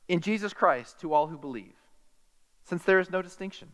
In 0.08 0.20
Jesus 0.20 0.52
Christ 0.52 1.00
to 1.00 1.12
all 1.12 1.26
who 1.26 1.36
believe, 1.36 1.74
since 2.64 2.82
there 2.84 3.00
is 3.00 3.10
no 3.10 3.20
distinction. 3.20 3.68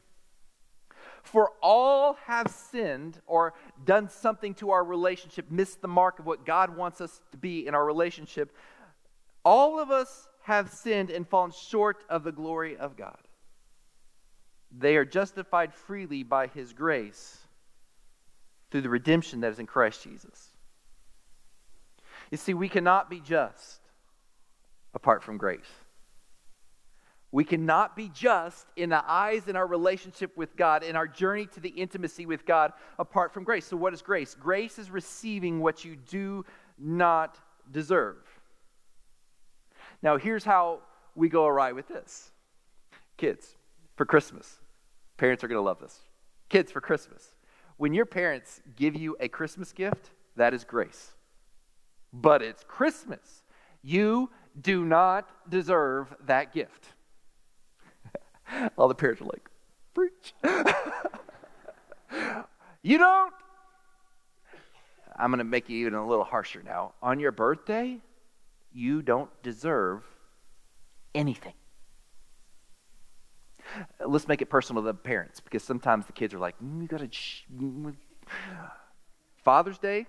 For 1.22 1.52
all 1.60 2.14
have 2.26 2.48
sinned 2.48 3.20
or 3.26 3.54
done 3.84 4.08
something 4.08 4.54
to 4.54 4.70
our 4.70 4.84
relationship, 4.84 5.50
missed 5.50 5.82
the 5.82 5.88
mark 5.88 6.18
of 6.18 6.26
what 6.26 6.46
God 6.46 6.76
wants 6.76 7.00
us 7.00 7.20
to 7.32 7.36
be 7.36 7.66
in 7.66 7.74
our 7.74 7.84
relationship. 7.84 8.54
All 9.44 9.78
of 9.78 9.90
us 9.90 10.28
have 10.46 10.70
sinned 10.70 11.10
and 11.10 11.26
fallen 11.26 11.50
short 11.50 12.04
of 12.08 12.22
the 12.22 12.30
glory 12.30 12.76
of 12.76 12.96
God. 12.96 13.18
They 14.70 14.94
are 14.94 15.04
justified 15.04 15.74
freely 15.74 16.22
by 16.22 16.46
his 16.46 16.72
grace 16.72 17.36
through 18.70 18.82
the 18.82 18.88
redemption 18.88 19.40
that 19.40 19.50
is 19.50 19.58
in 19.58 19.66
Christ 19.66 20.04
Jesus. 20.04 20.50
You 22.30 22.38
see, 22.38 22.54
we 22.54 22.68
cannot 22.68 23.10
be 23.10 23.18
just 23.18 23.80
apart 24.94 25.24
from 25.24 25.36
grace. 25.36 25.66
We 27.32 27.42
cannot 27.42 27.96
be 27.96 28.08
just 28.14 28.68
in 28.76 28.90
the 28.90 29.02
eyes 29.04 29.48
in 29.48 29.56
our 29.56 29.66
relationship 29.66 30.36
with 30.36 30.56
God, 30.56 30.84
in 30.84 30.94
our 30.94 31.08
journey 31.08 31.46
to 31.54 31.60
the 31.60 31.70
intimacy 31.70 32.24
with 32.24 32.46
God, 32.46 32.72
apart 33.00 33.34
from 33.34 33.42
grace. 33.42 33.66
So, 33.66 33.76
what 33.76 33.92
is 33.92 34.00
grace? 34.00 34.36
Grace 34.36 34.78
is 34.78 34.92
receiving 34.92 35.58
what 35.58 35.84
you 35.84 35.96
do 35.96 36.44
not 36.78 37.36
deserve. 37.72 38.18
Now, 40.06 40.16
here's 40.18 40.44
how 40.44 40.80
we 41.16 41.28
go 41.28 41.46
awry 41.46 41.72
with 41.72 41.88
this 41.88 42.30
kids, 43.16 43.56
for 43.96 44.06
Christmas. 44.06 44.60
Parents 45.16 45.42
are 45.42 45.48
going 45.48 45.58
to 45.58 45.62
love 45.62 45.80
this. 45.80 45.98
Kids, 46.48 46.70
for 46.70 46.80
Christmas. 46.80 47.34
When 47.76 47.92
your 47.92 48.06
parents 48.06 48.60
give 48.76 48.94
you 48.94 49.16
a 49.18 49.26
Christmas 49.26 49.72
gift, 49.72 50.10
that 50.36 50.54
is 50.54 50.62
grace. 50.62 51.16
But 52.12 52.40
it's 52.40 52.62
Christmas. 52.62 53.42
You 53.82 54.30
do 54.60 54.84
not 54.84 55.28
deserve 55.50 56.14
that 56.26 56.54
gift. 56.54 56.86
All 58.78 58.86
the 58.86 58.94
parents 58.94 59.20
are 59.20 59.24
like, 59.24 59.50
preach. 59.92 60.34
you 62.82 62.98
don't. 62.98 63.34
I'm 65.16 65.32
going 65.32 65.38
to 65.38 65.44
make 65.44 65.68
you 65.68 65.78
even 65.78 65.94
a 65.94 66.06
little 66.06 66.22
harsher 66.22 66.62
now. 66.64 66.92
On 67.02 67.18
your 67.18 67.32
birthday, 67.32 67.98
you 68.76 69.00
don't 69.00 69.30
deserve 69.42 70.04
anything. 71.14 71.54
Let's 74.06 74.28
make 74.28 74.42
it 74.42 74.50
personal 74.50 74.82
to 74.82 74.86
the 74.86 74.94
parents 74.94 75.40
because 75.40 75.64
sometimes 75.64 76.06
the 76.06 76.12
kids 76.12 76.34
are 76.34 76.38
like, 76.38 76.56
mm, 76.60 76.82
"You 76.82 76.88
got 76.88 77.00
to." 77.00 77.08
Mm, 77.08 77.96
Father's 79.38 79.78
Day, 79.78 80.06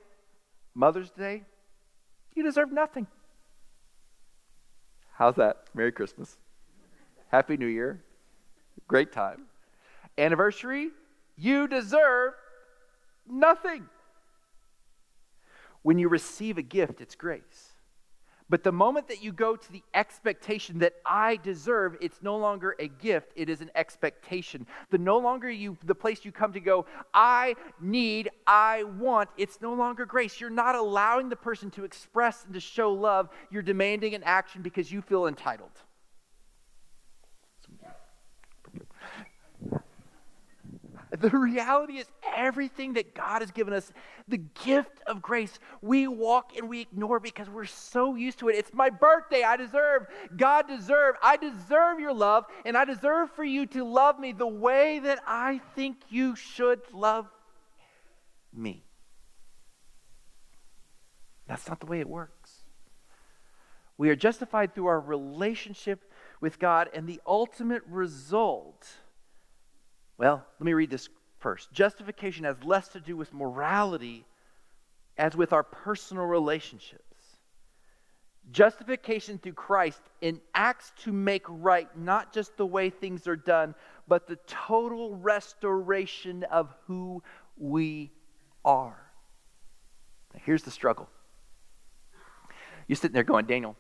Mother's 0.76 1.12
Day, 1.12 1.46
you 2.36 2.44
deserve 2.44 2.72
nothing. 2.72 3.08
How's 5.14 5.36
that? 5.36 5.64
Merry 5.74 5.92
Christmas. 5.92 6.38
Happy 7.30 7.58
New 7.58 7.68
Year. 7.68 8.04
Great 8.88 9.12
time. 9.12 9.48
Anniversary, 10.18 10.92
you 11.36 11.68
deserve 11.68 12.34
nothing. 13.28 13.90
When 15.82 15.98
you 15.98 16.10
receive 16.10 16.58
a 16.58 16.62
gift, 16.62 17.02
it's 17.02 17.16
grace. 17.16 17.67
But 18.50 18.63
the 18.63 18.72
moment 18.72 19.10
that 19.10 19.22
you 19.22 19.34
go 19.34 19.56
to 19.56 19.72
the 19.72 19.84
expectation 19.94 20.80
that 20.80 20.94
I 21.06 21.36
deserve, 21.38 21.98
it's 22.00 22.22
no 22.22 22.38
longer 22.38 22.75
a 22.80 22.88
gift, 22.88 23.34
it 23.36 23.50
is 23.50 23.60
an 23.60 23.72
expectation. 23.75 24.66
The 24.89 24.98
no 24.98 25.18
longer 25.18 25.50
you 25.50 25.77
the 25.84 25.96
place 25.96 26.24
you 26.24 26.32
come 26.32 26.54
to 26.54 26.62
go, 26.62 26.86
I 27.13 27.56
need, 27.82 28.30
I 28.46 28.84
want, 28.84 29.30
it's 29.38 29.60
no 29.62 29.74
longer 29.74 30.06
grace. 30.06 30.39
You're 30.39 30.50
not 30.50 30.75
allowing 30.75 31.27
the 31.27 31.36
person 31.36 31.70
to 31.72 31.84
express 31.84 32.46
and 32.46 32.54
to 32.54 32.60
show 32.60 32.94
love. 32.94 33.30
You're 33.51 33.62
demanding 33.62 34.16
an 34.16 34.24
action 34.24 34.62
because 34.62 34.92
you 34.92 35.01
feel 35.01 35.27
entitled. 35.27 35.72
The 41.20 41.30
reality 41.30 41.98
is, 41.98 42.06
everything 42.36 42.94
that 42.94 43.16
God 43.16 43.42
has 43.42 43.52
given 43.52 43.74
us, 43.74 43.92
the 44.28 44.38
gift 44.38 45.00
of 45.08 45.22
grace, 45.22 45.58
we 45.82 46.08
walk 46.08 46.58
and 46.58 46.68
we 46.68 46.82
ignore 46.82 47.20
because 47.20 47.50
we're 47.50 47.66
so 47.66 48.16
used 48.16 48.40
to 48.40 48.50
it. 48.50 48.56
It's 48.56 48.74
my 48.74 48.90
birthday. 48.90 49.44
I 49.44 49.56
deserve. 49.56 50.08
God 50.36 50.68
deserve. 50.68 51.16
I 51.24 51.38
deserve 51.38 52.00
your 52.00 52.14
love, 52.14 52.46
and 52.66 52.76
I 52.76 52.86
deserve 52.86 53.32
for 53.32 53.44
you 53.44 53.66
to 53.68 53.84
love 53.86 54.20
me 54.20 54.34
the 54.34 54.48
way 54.48 55.00
that 55.00 55.20
I 55.26 55.62
think 55.76 55.98
you 56.10 56.36
should 56.36 56.82
love 56.94 57.28
me. 58.54 58.84
That's 61.48 61.68
not 61.68 61.80
the 61.80 61.86
way 61.86 62.02
it 62.02 62.10
works. 62.10 62.52
We 63.98 64.10
are 64.10 64.16
justified 64.16 64.76
through 64.76 64.88
our 64.88 65.00
relationship 65.00 66.12
with 66.42 66.60
God, 66.60 66.90
and 66.94 67.08
the 67.08 67.22
ultimate 67.26 67.84
result 67.88 68.88
well, 70.18 70.46
let 70.60 70.66
me 70.66 70.74
read 70.74 70.90
this 70.90 71.10
first. 71.40 71.72
Justification 71.72 72.46
has 72.46 72.56
less 72.64 72.88
to 72.90 73.00
do 73.00 73.16
with 73.16 73.34
morality 73.34 74.26
as 75.18 75.36
with 75.36 75.54
our 75.54 75.64
personal 75.64 76.26
relationships. 76.26 77.04
Justification 78.52 79.38
through 79.38 79.54
Christ 79.54 80.02
enacts 80.22 80.94
to 81.04 81.12
make 81.12 81.44
right 81.48 81.90
not 81.98 82.34
just 82.34 82.56
the 82.56 82.66
way 82.66 82.90
things 82.90 83.28
are 83.28 83.36
done, 83.36 83.76
but 84.08 84.28
the 84.28 84.38
total 84.48 85.16
restoration 85.16 86.44
of 86.46 86.74
who 86.86 87.22
we 87.58 88.12
are. 88.64 88.98
Now, 90.34 90.42
here's 90.46 90.64
the 90.64 90.72
struggle. 90.72 91.10
You're 92.88 92.96
sitting 92.96 93.14
there 93.14 93.24
going, 93.24 93.46
Daniel, 93.46 93.76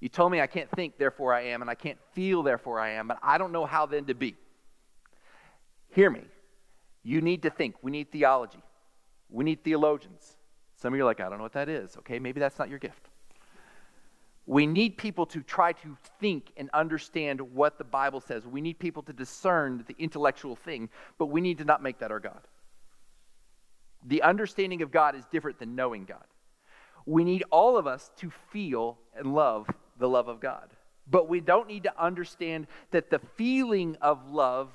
you 0.00 0.10
told 0.10 0.32
me 0.32 0.40
I 0.40 0.46
can't 0.46 0.70
think, 0.70 0.98
therefore 0.98 1.32
I 1.32 1.46
am, 1.46 1.62
and 1.62 1.70
I 1.70 1.74
can't 1.74 1.98
feel, 2.12 2.42
therefore 2.42 2.78
I 2.78 2.90
am, 2.90 3.08
but 3.08 3.18
I 3.22 3.38
don't 3.38 3.52
know 3.52 3.64
how 3.64 3.86
then 3.86 4.04
to 4.06 4.14
be. 4.14 4.36
Hear 5.90 6.10
me. 6.10 6.22
You 7.02 7.20
need 7.20 7.42
to 7.42 7.50
think. 7.50 7.76
We 7.82 7.90
need 7.90 8.10
theology. 8.10 8.62
We 9.28 9.44
need 9.44 9.64
theologians. 9.64 10.36
Some 10.76 10.92
of 10.92 10.96
you 10.96 11.02
are 11.02 11.06
like, 11.06 11.20
I 11.20 11.28
don't 11.28 11.38
know 11.38 11.44
what 11.44 11.52
that 11.52 11.68
is. 11.68 11.96
Okay, 11.98 12.18
maybe 12.18 12.40
that's 12.40 12.58
not 12.58 12.68
your 12.68 12.78
gift. 12.78 13.08
We 14.46 14.66
need 14.66 14.96
people 14.96 15.26
to 15.26 15.42
try 15.42 15.72
to 15.74 15.96
think 16.18 16.52
and 16.56 16.70
understand 16.70 17.40
what 17.40 17.78
the 17.78 17.84
Bible 17.84 18.20
says. 18.20 18.46
We 18.46 18.60
need 18.60 18.78
people 18.78 19.02
to 19.04 19.12
discern 19.12 19.84
the 19.86 19.94
intellectual 19.98 20.56
thing, 20.56 20.88
but 21.18 21.26
we 21.26 21.40
need 21.40 21.58
to 21.58 21.64
not 21.64 21.82
make 21.82 21.98
that 22.00 22.10
our 22.10 22.18
God. 22.18 22.40
The 24.06 24.22
understanding 24.22 24.82
of 24.82 24.90
God 24.90 25.14
is 25.14 25.24
different 25.30 25.58
than 25.58 25.76
knowing 25.76 26.04
God. 26.04 26.24
We 27.06 27.22
need 27.22 27.44
all 27.50 27.76
of 27.76 27.86
us 27.86 28.10
to 28.16 28.30
feel 28.50 28.98
and 29.16 29.34
love 29.34 29.68
the 29.98 30.08
love 30.08 30.28
of 30.28 30.40
God. 30.40 30.70
But 31.08 31.28
we 31.28 31.40
don't 31.40 31.68
need 31.68 31.84
to 31.84 32.02
understand 32.02 32.66
that 32.90 33.10
the 33.10 33.20
feeling 33.36 33.96
of 34.00 34.30
love 34.30 34.70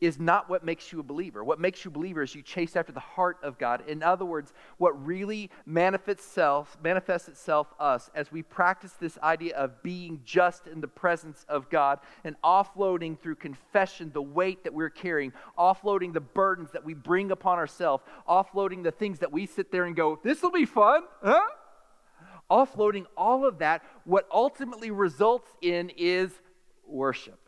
is 0.00 0.18
not 0.18 0.48
what 0.48 0.64
makes 0.64 0.92
you 0.92 1.00
a 1.00 1.02
believer. 1.02 1.44
What 1.44 1.60
makes 1.60 1.84
you 1.84 1.90
a 1.90 1.94
believer 1.94 2.22
is 2.22 2.34
you 2.34 2.42
chase 2.42 2.76
after 2.76 2.92
the 2.92 3.00
heart 3.00 3.38
of 3.42 3.58
God. 3.58 3.82
In 3.86 4.02
other 4.02 4.24
words, 4.24 4.52
what 4.78 5.04
really 5.04 5.50
manifests 5.66 6.26
itself, 6.26 6.78
manifests 6.82 7.28
itself 7.28 7.72
us 7.78 8.10
as 8.14 8.32
we 8.32 8.42
practice 8.42 8.92
this 8.92 9.18
idea 9.18 9.56
of 9.56 9.82
being 9.82 10.20
just 10.24 10.66
in 10.66 10.80
the 10.80 10.88
presence 10.88 11.44
of 11.48 11.68
God 11.70 11.98
and 12.24 12.36
offloading 12.42 13.18
through 13.18 13.34
confession 13.36 14.10
the 14.12 14.22
weight 14.22 14.64
that 14.64 14.72
we're 14.72 14.90
carrying, 14.90 15.32
offloading 15.58 16.12
the 16.12 16.20
burdens 16.20 16.70
that 16.72 16.84
we 16.84 16.94
bring 16.94 17.30
upon 17.30 17.58
ourselves, 17.58 18.04
offloading 18.28 18.82
the 18.82 18.92
things 18.92 19.18
that 19.18 19.32
we 19.32 19.46
sit 19.46 19.70
there 19.70 19.84
and 19.84 19.96
go, 19.96 20.18
"This 20.22 20.42
will 20.42 20.50
be 20.50 20.66
fun." 20.66 21.02
Huh? 21.22 21.40
Offloading 22.50 23.06
all 23.16 23.44
of 23.44 23.58
that, 23.58 23.84
what 24.04 24.26
ultimately 24.30 24.90
results 24.90 25.52
in 25.60 25.90
is 25.96 26.40
worship. 26.84 27.39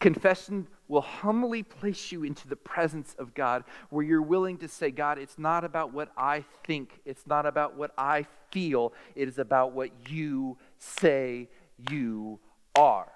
Confession 0.00 0.68
will 0.86 1.00
humbly 1.00 1.62
place 1.62 2.12
you 2.12 2.22
into 2.22 2.46
the 2.46 2.56
presence 2.56 3.14
of 3.18 3.34
God 3.34 3.64
where 3.90 4.04
you're 4.04 4.22
willing 4.22 4.56
to 4.58 4.68
say, 4.68 4.90
God, 4.90 5.18
it's 5.18 5.38
not 5.38 5.64
about 5.64 5.92
what 5.92 6.12
I 6.16 6.44
think, 6.64 7.00
it's 7.04 7.26
not 7.26 7.46
about 7.46 7.76
what 7.76 7.92
I 7.98 8.26
feel, 8.50 8.92
it 9.16 9.28
is 9.28 9.38
about 9.38 9.72
what 9.72 9.90
you 10.08 10.56
say 10.78 11.48
you 11.90 12.38
are. 12.76 13.10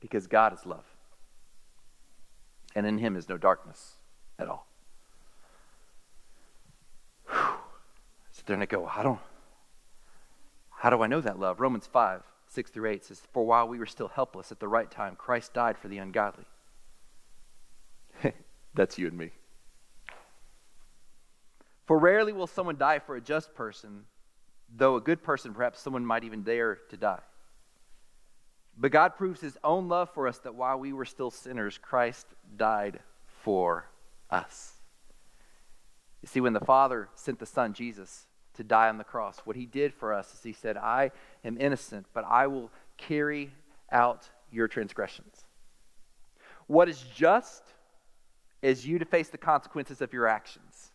Because 0.00 0.26
God 0.26 0.52
is 0.52 0.66
love. 0.66 0.84
And 2.74 2.86
in 2.86 2.98
Him 2.98 3.16
is 3.16 3.28
no 3.28 3.38
darkness 3.38 3.96
at 4.38 4.48
all. 4.48 4.66
Whew. 7.30 7.54
Sit 8.32 8.46
there 8.46 8.54
and 8.54 8.62
I 8.62 8.66
go, 8.66 8.86
I 8.86 9.02
don't, 9.02 9.20
how 10.70 10.90
do 10.90 11.02
I 11.02 11.06
know 11.06 11.20
that 11.20 11.38
love? 11.38 11.60
Romans 11.60 11.86
5. 11.86 12.22
6 12.48 12.70
through 12.70 12.90
8 12.90 13.04
says, 13.04 13.22
For 13.32 13.44
while 13.44 13.68
we 13.68 13.78
were 13.78 13.86
still 13.86 14.08
helpless 14.08 14.50
at 14.50 14.60
the 14.60 14.68
right 14.68 14.90
time, 14.90 15.16
Christ 15.16 15.54
died 15.54 15.78
for 15.78 15.88
the 15.88 15.98
ungodly. 15.98 16.44
That's 18.74 18.98
you 18.98 19.06
and 19.06 19.16
me. 19.16 19.30
For 21.86 21.98
rarely 21.98 22.32
will 22.32 22.46
someone 22.46 22.76
die 22.76 22.98
for 22.98 23.16
a 23.16 23.20
just 23.20 23.54
person, 23.54 24.04
though 24.74 24.96
a 24.96 25.00
good 25.00 25.22
person, 25.22 25.54
perhaps 25.54 25.80
someone 25.80 26.04
might 26.04 26.24
even 26.24 26.42
dare 26.42 26.78
to 26.90 26.96
die. 26.96 27.20
But 28.76 28.92
God 28.92 29.16
proves 29.16 29.40
his 29.40 29.58
own 29.64 29.88
love 29.88 30.10
for 30.14 30.28
us 30.28 30.38
that 30.38 30.54
while 30.54 30.78
we 30.78 30.92
were 30.92 31.04
still 31.04 31.30
sinners, 31.30 31.78
Christ 31.78 32.26
died 32.56 33.00
for 33.42 33.90
us. 34.30 34.74
You 36.22 36.28
see, 36.28 36.40
when 36.40 36.52
the 36.52 36.60
Father 36.60 37.08
sent 37.14 37.38
the 37.38 37.46
Son, 37.46 37.72
Jesus, 37.72 38.26
to 38.58 38.64
die 38.64 38.88
on 38.88 38.98
the 38.98 39.04
cross. 39.04 39.38
What 39.44 39.56
he 39.56 39.66
did 39.66 39.94
for 39.94 40.12
us 40.12 40.34
is 40.34 40.42
he 40.42 40.52
said, 40.52 40.76
I 40.76 41.12
am 41.44 41.56
innocent, 41.58 42.06
but 42.12 42.24
I 42.28 42.48
will 42.48 42.70
carry 42.96 43.52
out 43.90 44.28
your 44.50 44.68
transgressions. 44.68 45.46
What 46.66 46.88
is 46.88 47.02
just 47.14 47.62
is 48.60 48.84
you 48.84 48.98
to 48.98 49.04
face 49.04 49.28
the 49.28 49.38
consequences 49.38 50.02
of 50.02 50.12
your 50.12 50.26
actions. 50.26 50.90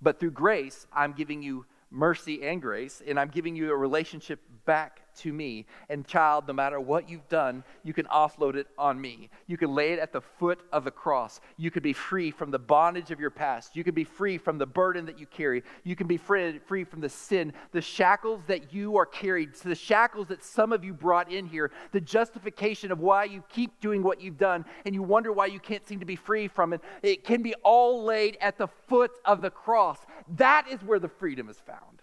But 0.00 0.18
through 0.18 0.30
grace, 0.30 0.86
I'm 0.92 1.12
giving 1.12 1.42
you 1.42 1.66
mercy 1.90 2.42
and 2.42 2.62
grace, 2.62 3.02
and 3.06 3.20
I'm 3.20 3.28
giving 3.28 3.54
you 3.54 3.70
a 3.70 3.76
relationship 3.76 4.40
back 4.64 5.07
to 5.18 5.32
me. 5.32 5.66
And, 5.88 6.06
child, 6.06 6.46
no 6.48 6.54
matter 6.54 6.80
what 6.80 7.08
you've 7.08 7.28
done, 7.28 7.64
you 7.84 7.92
can 7.92 8.06
offload 8.06 8.54
it 8.54 8.66
on 8.76 9.00
me. 9.00 9.30
You 9.46 9.56
can 9.56 9.74
lay 9.74 9.92
it 9.92 9.98
at 9.98 10.12
the 10.12 10.20
foot 10.20 10.60
of 10.72 10.84
the 10.84 10.90
cross. 10.90 11.40
You 11.56 11.70
can 11.70 11.82
be 11.82 11.92
free 11.92 12.30
from 12.30 12.50
the 12.50 12.58
bondage 12.58 13.10
of 13.10 13.20
your 13.20 13.30
past. 13.30 13.76
You 13.76 13.84
can 13.84 13.94
be 13.94 14.04
free 14.04 14.38
from 14.38 14.58
the 14.58 14.66
burden 14.66 15.06
that 15.06 15.18
you 15.18 15.26
carry. 15.26 15.62
You 15.84 15.96
can 15.96 16.06
be 16.06 16.16
free, 16.16 16.58
free 16.58 16.84
from 16.84 17.00
the 17.00 17.08
sin, 17.08 17.52
the 17.72 17.80
shackles 17.80 18.42
that 18.46 18.72
you 18.72 18.96
are 18.96 19.06
carried, 19.06 19.54
the 19.54 19.74
shackles 19.74 20.28
that 20.28 20.42
some 20.44 20.72
of 20.72 20.84
you 20.84 20.92
brought 20.92 21.30
in 21.30 21.46
here, 21.46 21.70
the 21.92 22.00
justification 22.00 22.92
of 22.92 23.00
why 23.00 23.24
you 23.24 23.42
keep 23.48 23.80
doing 23.80 24.02
what 24.02 24.20
you've 24.20 24.38
done, 24.38 24.64
and 24.84 24.94
you 24.94 25.02
wonder 25.02 25.32
why 25.32 25.46
you 25.46 25.60
can't 25.60 25.86
seem 25.86 26.00
to 26.00 26.06
be 26.06 26.16
free 26.16 26.48
from 26.48 26.72
it. 26.72 26.80
It 27.02 27.24
can 27.24 27.42
be 27.42 27.54
all 27.62 28.04
laid 28.04 28.38
at 28.40 28.58
the 28.58 28.68
foot 28.88 29.10
of 29.24 29.40
the 29.40 29.50
cross. 29.50 29.98
That 30.36 30.66
is 30.68 30.82
where 30.82 30.98
the 30.98 31.08
freedom 31.08 31.48
is 31.48 31.58
found. 31.58 31.97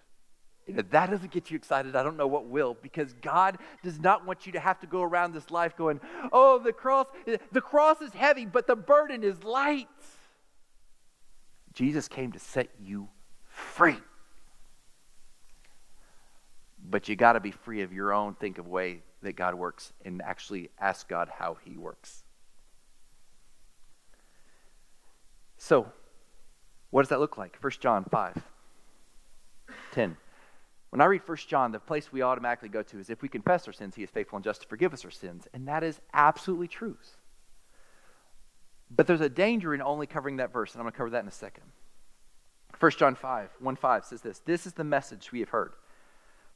If 0.68 0.90
that 0.90 1.12
doesn't 1.12 1.32
get 1.32 1.52
you 1.52 1.58
excited, 1.58 1.96
I 1.96 2.02
don't 2.02 2.18
know 2.18 2.26
what 2.26 2.48
will, 2.48 2.76
because 2.82 3.14
God 3.22 3.60
does 3.84 4.00
not 4.00 4.26
want 4.26 4.48
you 4.48 4.52
to 4.54 4.60
have 4.60 4.80
to 4.80 4.88
go 4.88 5.04
around 5.04 5.34
this 5.34 5.52
life 5.52 5.78
going, 5.78 6.00
oh, 6.32 6.58
the 6.58 6.74
cross, 6.74 7.06
the 7.52 7.62
cross 7.62 8.02
is 8.02 8.14
heavy, 8.14 8.46
but 8.46 8.66
the 8.66 8.76
burden 8.76 9.24
is 9.24 9.44
light. 9.44 9.88
Jesus 11.74 12.08
came 12.08 12.32
to 12.32 12.40
set 12.40 12.70
you 12.80 13.10
free. 13.46 13.98
But 16.90 17.10
you 17.10 17.16
got 17.16 17.34
to 17.34 17.40
be 17.40 17.52
free 17.52 17.82
of 17.82 17.94
your 17.94 18.14
own 18.14 18.34
think 18.36 18.58
of 18.58 18.68
way 18.68 19.02
that 19.22 19.36
God 19.36 19.56
works 19.56 19.94
and 20.04 20.22
actually 20.22 20.70
ask 20.80 21.08
God 21.08 21.30
how 21.38 21.58
he 21.64 21.78
works. 21.78 22.24
So, 25.58 25.92
what 26.90 27.02
does 27.02 27.10
that 27.10 27.20
look 27.20 27.38
like? 27.38 27.58
1 27.62 27.74
John 27.80 28.06
5 28.06 28.42
10. 29.92 30.18
When 30.96 31.02
I 31.02 31.08
read 31.08 31.28
1 31.28 31.38
John, 31.50 31.74
the 31.74 31.80
place 31.82 32.14
we 32.14 32.22
automatically 32.22 32.70
go 32.70 32.82
to 32.82 33.00
is 33.00 33.10
if 33.10 33.22
we 33.22 33.28
confess 33.28 33.68
our 33.68 33.74
sins, 33.74 33.96
he 33.96 34.04
is 34.04 34.10
faithful 34.10 34.38
and 34.38 34.46
just 34.46 34.62
to 34.62 34.68
forgive 34.70 34.94
us 34.94 35.04
our 35.04 35.12
sins. 35.12 35.46
And 35.54 35.68
that 35.68 35.84
is 35.84 36.00
absolutely 36.14 36.70
true. 36.70 36.96
But 38.90 39.06
there's 39.06 39.20
a 39.20 39.28
danger 39.28 39.76
in 39.76 39.82
only 39.82 40.08
covering 40.08 40.38
that 40.38 40.54
verse, 40.54 40.72
and 40.72 40.80
I'm 40.80 40.86
going 40.86 40.94
to 40.94 40.98
cover 40.98 41.10
that 41.10 41.24
in 41.24 41.28
a 41.28 41.32
second. 41.32 41.66
1 42.80 42.92
John 42.94 43.14
5, 43.14 43.50
1 43.60 43.76
5 43.76 44.06
says 44.06 44.22
this 44.22 44.40
This 44.46 44.66
is 44.66 44.72
the 44.72 44.86
message 44.86 45.34
we 45.34 45.42
have 45.42 45.50
heard 45.50 45.74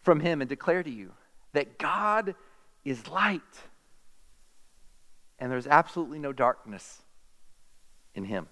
from 0.04 0.22
him 0.22 0.40
and 0.40 0.48
declare 0.48 0.84
to 0.84 0.90
you 0.90 1.12
that 1.52 1.78
God 1.78 2.34
is 2.86 3.10
light, 3.10 3.42
and 5.38 5.52
there's 5.52 5.68
absolutely 5.68 6.20
no 6.20 6.32
darkness 6.32 7.02
in 8.16 8.24
him. 8.24 8.48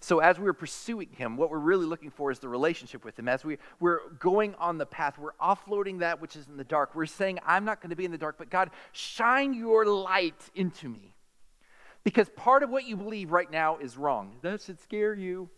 So, 0.00 0.18
as 0.20 0.38
we're 0.38 0.52
pursuing 0.52 1.10
Him, 1.12 1.36
what 1.36 1.50
we're 1.50 1.58
really 1.58 1.86
looking 1.86 2.10
for 2.10 2.30
is 2.30 2.38
the 2.38 2.48
relationship 2.48 3.04
with 3.04 3.18
Him. 3.18 3.28
As 3.28 3.44
we, 3.44 3.58
we're 3.80 4.00
going 4.18 4.54
on 4.56 4.78
the 4.78 4.86
path, 4.86 5.18
we're 5.18 5.32
offloading 5.34 6.00
that 6.00 6.20
which 6.20 6.36
is 6.36 6.46
in 6.48 6.56
the 6.56 6.64
dark. 6.64 6.94
We're 6.94 7.06
saying, 7.06 7.38
I'm 7.46 7.64
not 7.64 7.80
going 7.80 7.90
to 7.90 7.96
be 7.96 8.04
in 8.04 8.12
the 8.12 8.18
dark, 8.18 8.36
but 8.38 8.50
God, 8.50 8.70
shine 8.92 9.54
your 9.54 9.86
light 9.86 10.50
into 10.54 10.88
me. 10.88 11.14
Because 12.04 12.28
part 12.30 12.62
of 12.62 12.70
what 12.70 12.86
you 12.86 12.96
believe 12.96 13.32
right 13.32 13.50
now 13.50 13.78
is 13.78 13.96
wrong. 13.96 14.36
That 14.42 14.60
should 14.60 14.80
scare 14.80 15.14
you. 15.14 15.48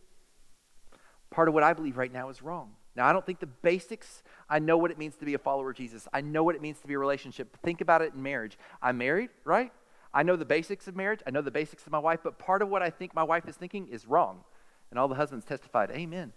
Part 1.30 1.48
of 1.48 1.54
what 1.54 1.64
I 1.64 1.72
believe 1.72 1.96
right 1.96 2.12
now 2.12 2.28
is 2.28 2.40
wrong. 2.40 2.70
Now, 2.94 3.06
I 3.06 3.12
don't 3.12 3.26
think 3.26 3.40
the 3.40 3.46
basics, 3.46 4.22
I 4.48 4.58
know 4.58 4.78
what 4.78 4.90
it 4.90 4.96
means 4.96 5.16
to 5.16 5.26
be 5.26 5.34
a 5.34 5.38
follower 5.38 5.70
of 5.70 5.76
Jesus. 5.76 6.08
I 6.12 6.22
know 6.22 6.44
what 6.44 6.54
it 6.54 6.62
means 6.62 6.78
to 6.80 6.86
be 6.86 6.94
a 6.94 6.98
relationship. 6.98 7.54
Think 7.62 7.82
about 7.82 8.00
it 8.00 8.14
in 8.14 8.22
marriage. 8.22 8.58
I'm 8.80 8.96
married, 8.96 9.28
right? 9.44 9.70
I 10.16 10.22
know 10.22 10.34
the 10.34 10.46
basics 10.46 10.88
of 10.88 10.96
marriage. 10.96 11.20
I 11.26 11.30
know 11.30 11.42
the 11.42 11.50
basics 11.50 11.84
of 11.84 11.92
my 11.92 11.98
wife, 11.98 12.20
but 12.24 12.38
part 12.38 12.62
of 12.62 12.70
what 12.70 12.80
I 12.80 12.88
think 12.88 13.14
my 13.14 13.22
wife 13.22 13.46
is 13.46 13.54
thinking 13.54 13.88
is 13.88 14.06
wrong. 14.06 14.44
And 14.90 14.98
all 14.98 15.08
the 15.08 15.14
husbands 15.14 15.44
testified, 15.44 15.90
Amen. 15.90 16.32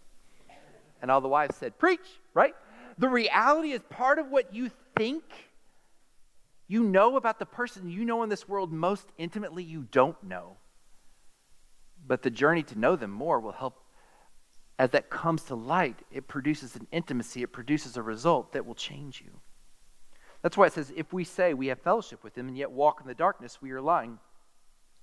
And 1.01 1.09
all 1.09 1.21
the 1.21 1.29
wives 1.29 1.55
said, 1.55 1.79
Preach, 1.79 2.19
right? 2.33 2.53
The 2.97 3.07
reality 3.07 3.71
is 3.71 3.79
part 3.89 4.19
of 4.19 4.27
what 4.27 4.53
you 4.53 4.69
think 4.97 5.23
you 6.67 6.83
know 6.83 7.15
about 7.15 7.39
the 7.39 7.45
person 7.45 7.89
you 7.89 8.03
know 8.03 8.21
in 8.21 8.27
this 8.27 8.49
world 8.49 8.73
most 8.73 9.07
intimately, 9.17 9.63
you 9.63 9.87
don't 9.91 10.21
know. 10.21 10.57
But 12.05 12.21
the 12.21 12.29
journey 12.29 12.63
to 12.63 12.77
know 12.77 12.97
them 12.97 13.11
more 13.11 13.39
will 13.39 13.53
help 13.53 13.81
as 14.77 14.89
that 14.89 15.09
comes 15.09 15.43
to 15.43 15.55
light, 15.55 15.99
it 16.11 16.27
produces 16.27 16.75
an 16.75 16.87
intimacy, 16.91 17.43
it 17.43 17.53
produces 17.53 17.95
a 17.95 18.01
result 18.01 18.51
that 18.53 18.65
will 18.65 18.75
change 18.75 19.21
you. 19.21 19.39
That's 20.41 20.55
why 20.55 20.67
it 20.67 20.73
says, 20.73 20.93
if 20.95 21.11
we 21.11 21.23
say 21.23 21.53
we 21.53 21.67
have 21.67 21.79
fellowship 21.79 22.23
with 22.23 22.37
him 22.37 22.47
and 22.47 22.57
yet 22.57 22.71
walk 22.71 23.01
in 23.01 23.07
the 23.07 23.13
darkness, 23.13 23.61
we 23.61 23.71
are 23.71 23.81
lying 23.81 24.19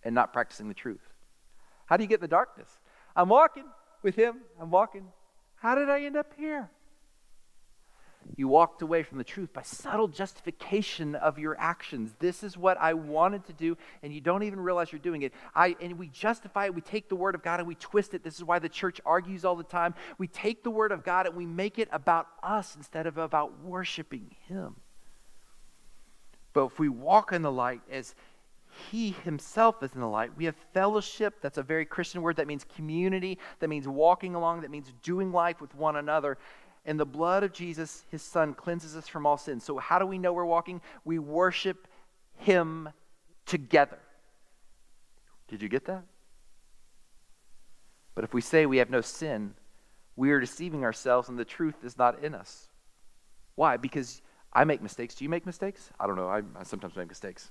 and 0.03 0.15
not 0.15 0.33
practicing 0.33 0.69
the 0.69 0.75
truth. 0.75 1.13
How 1.87 1.97
do 1.97 2.05
you 2.05 2.09
get 2.09 2.21
the 2.21 2.29
darkness? 2.29 2.69
I'm 3.15 3.29
walking 3.29 3.65
with 4.03 4.17
him, 4.17 4.37
I'm 4.61 4.71
walking. 4.71 5.07
How 5.57 5.75
did 5.75 5.91
I 5.91 6.03
end 6.03 6.17
up 6.17 6.33
here? 6.37 6.71
You 8.35 8.49
walked 8.49 8.83
away 8.83 9.03
from 9.03 9.19
the 9.19 9.25
truth 9.25 9.53
by 9.53 9.63
subtle 9.63 10.09
justification 10.09 11.15
of 11.15 11.39
your 11.39 11.57
actions. 11.59 12.15
This 12.19 12.43
is 12.43 12.57
what 12.57 12.77
I 12.81 12.95
wanted 12.95 13.47
to 13.47 13.53
do, 13.53 13.77
and 14.03 14.13
you 14.13 14.21
don't 14.21 14.43
even 14.43 14.59
realize 14.59 14.91
you're 14.91 14.99
doing 14.99 15.23
it. 15.23 15.33
I, 15.55 15.77
and 15.81 15.99
we 15.99 16.09
justify 16.09 16.67
it. 16.67 16.75
We 16.75 16.81
take 16.81 17.09
the 17.09 17.15
Word 17.15 17.35
of 17.35 17.43
God 17.43 17.61
and 17.61 17.69
we 17.69 17.77
twist 17.77 18.15
it. 18.15 18.25
This 18.25 18.35
is 18.35 18.43
why 18.43 18.59
the 18.59 18.69
church 18.69 19.01
argues 19.07 19.45
all 19.45 19.55
the 19.55 19.63
time. 19.63 19.95
We 20.19 20.27
take 20.27 20.65
the 20.65 20.71
Word 20.71 20.93
of 20.93 21.05
God 21.05 21.27
and 21.27 21.37
we 21.37 21.47
make 21.47 21.79
it 21.79 21.89
about 21.93 22.27
us 22.43 22.75
instead 22.75 23.07
of 23.07 23.17
about 23.17 23.63
worshiping 23.63 24.35
Him. 24.49 24.77
But 26.57 26.65
if 26.65 26.79
we 26.79 26.89
walk 26.89 27.33
in 27.33 27.43
the 27.43 27.53
light 27.53 27.83
as 27.91 28.15
he 28.91 29.11
himself 29.11 29.83
is 29.83 29.93
in 29.93 30.01
the 30.01 30.09
light. 30.09 30.31
We 30.39 30.47
have 30.47 30.57
fellowship. 30.73 31.35
That's 31.43 31.59
a 31.59 31.63
very 31.63 31.85
Christian 31.85 32.23
word. 32.23 32.37
That 32.37 32.47
means 32.47 32.65
community. 32.77 33.39
That 33.59 33.69
means 33.69 33.87
walking 33.87 34.35
along. 34.35 34.63
That 34.63 34.71
means 34.71 34.91
doing 35.03 35.33
life 35.33 35.61
with 35.61 35.75
one 35.75 35.97
another. 35.97 36.39
And 36.87 36.99
the 36.99 37.05
blood 37.05 37.43
of 37.43 37.53
Jesus, 37.53 38.07
his 38.11 38.23
son, 38.23 38.55
cleanses 38.55 38.97
us 38.97 39.07
from 39.07 39.27
all 39.27 39.37
sin. 39.37 39.61
So, 39.61 39.77
how 39.77 39.99
do 39.99 40.07
we 40.07 40.17
know 40.17 40.33
we're 40.33 40.47
walking? 40.47 40.81
We 41.05 41.19
worship 41.19 41.89
him 42.39 42.89
together. 43.45 43.99
Did 45.49 45.61
you 45.61 45.69
get 45.69 45.85
that? 45.85 46.05
But 48.15 48.25
if 48.25 48.33
we 48.33 48.41
say 48.41 48.65
we 48.65 48.79
have 48.79 48.89
no 48.89 49.03
sin, 49.03 49.53
we 50.17 50.31
are 50.31 50.41
deceiving 50.41 50.85
ourselves 50.85 51.29
and 51.29 51.39
the 51.39 51.45
truth 51.45 51.85
is 51.85 51.99
not 51.99 52.25
in 52.25 52.35
us. 52.35 52.71
Why? 53.57 53.77
Because 53.77 54.23
I 54.53 54.65
make 54.65 54.83
mistakes. 54.83 55.15
Do 55.15 55.25
you 55.25 55.29
make 55.29 55.47
mistakes? 55.47 55.91
I 56.01 56.07
don't 56.07 56.17
know. 56.17 56.29
I, 56.29 56.43
I 56.59 56.63
sometimes 56.63 56.97
make 56.97 57.09
mistakes. 57.09 57.51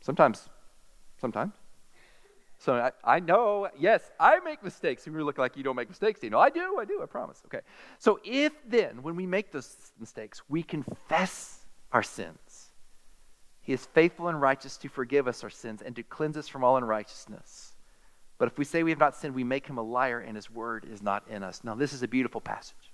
Sometimes. 0.00 0.48
Sometimes. 1.20 1.52
So 2.62 2.74
I, 2.74 2.92
I 3.16 3.18
know, 3.18 3.68
yes, 3.76 4.08
I 4.20 4.38
make 4.40 4.62
mistakes. 4.62 5.04
You 5.04 5.12
look 5.24 5.36
like 5.36 5.56
you 5.56 5.64
don't 5.64 5.74
make 5.74 5.88
mistakes. 5.88 6.22
You 6.22 6.30
know, 6.30 6.38
I 6.38 6.48
do, 6.48 6.78
I 6.78 6.84
do, 6.84 7.02
I 7.02 7.06
promise. 7.06 7.42
Okay. 7.46 7.60
So 7.98 8.20
if 8.24 8.52
then, 8.68 9.02
when 9.02 9.16
we 9.16 9.26
make 9.26 9.50
those 9.50 9.74
mistakes, 9.98 10.42
we 10.48 10.62
confess 10.62 11.66
our 11.90 12.04
sins, 12.04 12.70
He 13.62 13.72
is 13.72 13.86
faithful 13.86 14.28
and 14.28 14.40
righteous 14.40 14.76
to 14.76 14.88
forgive 14.88 15.26
us 15.26 15.42
our 15.42 15.50
sins 15.50 15.82
and 15.82 15.96
to 15.96 16.04
cleanse 16.04 16.36
us 16.36 16.46
from 16.46 16.62
all 16.62 16.76
unrighteousness. 16.76 17.72
But 18.38 18.46
if 18.46 18.58
we 18.58 18.64
say 18.64 18.84
we 18.84 18.90
have 18.90 19.00
not 19.00 19.16
sinned, 19.16 19.34
we 19.34 19.42
make 19.42 19.66
Him 19.66 19.78
a 19.78 19.82
liar 19.82 20.20
and 20.20 20.36
His 20.36 20.48
word 20.48 20.86
is 20.88 21.02
not 21.02 21.26
in 21.28 21.42
us. 21.42 21.64
Now, 21.64 21.74
this 21.74 21.92
is 21.92 22.04
a 22.04 22.08
beautiful 22.08 22.40
passage. 22.40 22.91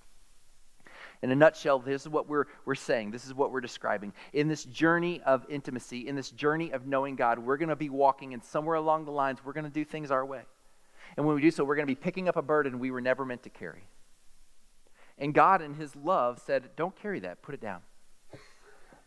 In 1.22 1.30
a 1.30 1.36
nutshell, 1.36 1.80
this 1.80 2.02
is 2.02 2.08
what 2.08 2.28
we're, 2.28 2.44
we're 2.64 2.74
saying. 2.76 3.10
This 3.10 3.26
is 3.26 3.34
what 3.34 3.50
we're 3.50 3.60
describing. 3.60 4.12
In 4.32 4.46
this 4.46 4.64
journey 4.64 5.20
of 5.22 5.44
intimacy, 5.48 6.06
in 6.06 6.14
this 6.14 6.30
journey 6.30 6.70
of 6.70 6.86
knowing 6.86 7.16
God, 7.16 7.38
we're 7.40 7.56
going 7.56 7.70
to 7.70 7.76
be 7.76 7.90
walking, 7.90 8.34
and 8.34 8.42
somewhere 8.42 8.76
along 8.76 9.04
the 9.04 9.10
lines, 9.10 9.40
we're 9.44 9.52
going 9.52 9.64
to 9.64 9.70
do 9.70 9.84
things 9.84 10.10
our 10.10 10.24
way. 10.24 10.42
And 11.16 11.26
when 11.26 11.34
we 11.34 11.42
do 11.42 11.50
so, 11.50 11.64
we're 11.64 11.74
going 11.74 11.86
to 11.86 11.90
be 11.90 12.00
picking 12.00 12.28
up 12.28 12.36
a 12.36 12.42
burden 12.42 12.78
we 12.78 12.90
were 12.90 13.00
never 13.00 13.24
meant 13.24 13.42
to 13.44 13.50
carry. 13.50 13.84
And 15.18 15.34
God, 15.34 15.60
in 15.60 15.74
His 15.74 15.96
love, 15.96 16.40
said, 16.44 16.70
Don't 16.76 16.94
carry 16.94 17.18
that, 17.20 17.42
put 17.42 17.54
it 17.54 17.60
down. 17.60 17.80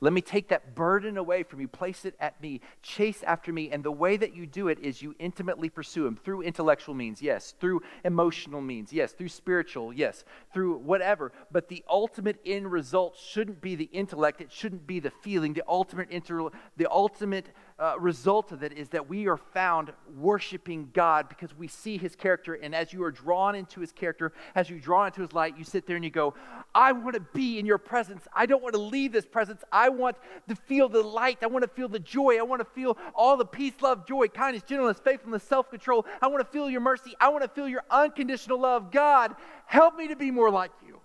Let 0.03 0.13
me 0.13 0.21
take 0.21 0.47
that 0.47 0.73
burden 0.73 1.15
away 1.17 1.43
from 1.43 1.61
you, 1.61 1.67
place 1.67 2.05
it 2.05 2.15
at 2.19 2.41
me, 2.41 2.61
chase 2.81 3.21
after 3.21 3.53
me. 3.53 3.69
And 3.69 3.83
the 3.83 3.91
way 3.91 4.17
that 4.17 4.35
you 4.35 4.47
do 4.47 4.67
it 4.67 4.79
is 4.79 5.03
you 5.03 5.13
intimately 5.19 5.69
pursue 5.69 6.07
Him 6.07 6.15
through 6.15 6.41
intellectual 6.41 6.95
means, 6.95 7.21
yes, 7.21 7.53
through 7.59 7.83
emotional 8.03 8.61
means, 8.61 8.91
yes, 8.91 9.13
through 9.13 9.29
spiritual, 9.29 9.93
yes, 9.93 10.23
through 10.55 10.77
whatever. 10.79 11.31
But 11.51 11.69
the 11.69 11.83
ultimate 11.87 12.41
end 12.43 12.71
result 12.71 13.15
shouldn't 13.15 13.61
be 13.61 13.75
the 13.75 13.89
intellect, 13.93 14.41
it 14.41 14.51
shouldn't 14.51 14.87
be 14.87 14.99
the 14.99 15.11
feeling. 15.11 15.53
The 15.53 15.63
ultimate, 15.67 16.09
inter- 16.09 16.49
the 16.77 16.89
ultimate 16.89 17.49
uh, 17.81 17.99
result 17.99 18.51
of 18.51 18.61
it 18.61 18.73
is 18.73 18.89
that 18.89 19.09
we 19.09 19.27
are 19.27 19.37
found 19.37 19.91
worshiping 20.15 20.91
God 20.93 21.27
because 21.27 21.57
we 21.57 21.67
see 21.67 21.97
his 21.97 22.15
character. 22.15 22.53
And 22.53 22.75
as 22.75 22.93
you 22.93 23.03
are 23.03 23.09
drawn 23.09 23.55
into 23.55 23.81
his 23.81 23.91
character, 23.91 24.33
as 24.53 24.69
you 24.69 24.79
draw 24.79 25.07
into 25.07 25.21
his 25.21 25.33
light, 25.33 25.57
you 25.57 25.63
sit 25.63 25.87
there 25.87 25.95
and 25.95 26.05
you 26.05 26.11
go, 26.11 26.35
I 26.75 26.91
want 26.91 27.15
to 27.15 27.25
be 27.33 27.57
in 27.57 27.65
your 27.65 27.79
presence. 27.79 28.27
I 28.33 28.45
don't 28.45 28.61
want 28.61 28.75
to 28.75 28.81
leave 28.81 29.11
this 29.11 29.25
presence. 29.25 29.63
I 29.71 29.89
want 29.89 30.15
to 30.47 30.55
feel 30.55 30.89
the 30.89 31.01
light. 31.01 31.39
I 31.41 31.47
want 31.47 31.63
to 31.63 31.69
feel 31.69 31.87
the 31.87 31.99
joy. 31.99 32.37
I 32.37 32.43
want 32.43 32.59
to 32.59 32.65
feel 32.65 32.99
all 33.15 33.35
the 33.35 33.45
peace, 33.45 33.73
love, 33.81 34.05
joy, 34.05 34.27
kindness, 34.27 34.61
gentleness, 34.61 34.99
faithfulness, 35.03 35.41
self 35.41 35.71
control. 35.71 36.05
I 36.21 36.27
want 36.27 36.45
to 36.45 36.51
feel 36.51 36.69
your 36.69 36.81
mercy. 36.81 37.15
I 37.19 37.29
want 37.29 37.43
to 37.43 37.49
feel 37.49 37.67
your 37.67 37.83
unconditional 37.89 38.59
love. 38.59 38.91
God, 38.91 39.35
help 39.65 39.97
me 39.97 40.07
to 40.09 40.15
be 40.15 40.29
more 40.29 40.51
like 40.51 40.71
you. 40.85 40.99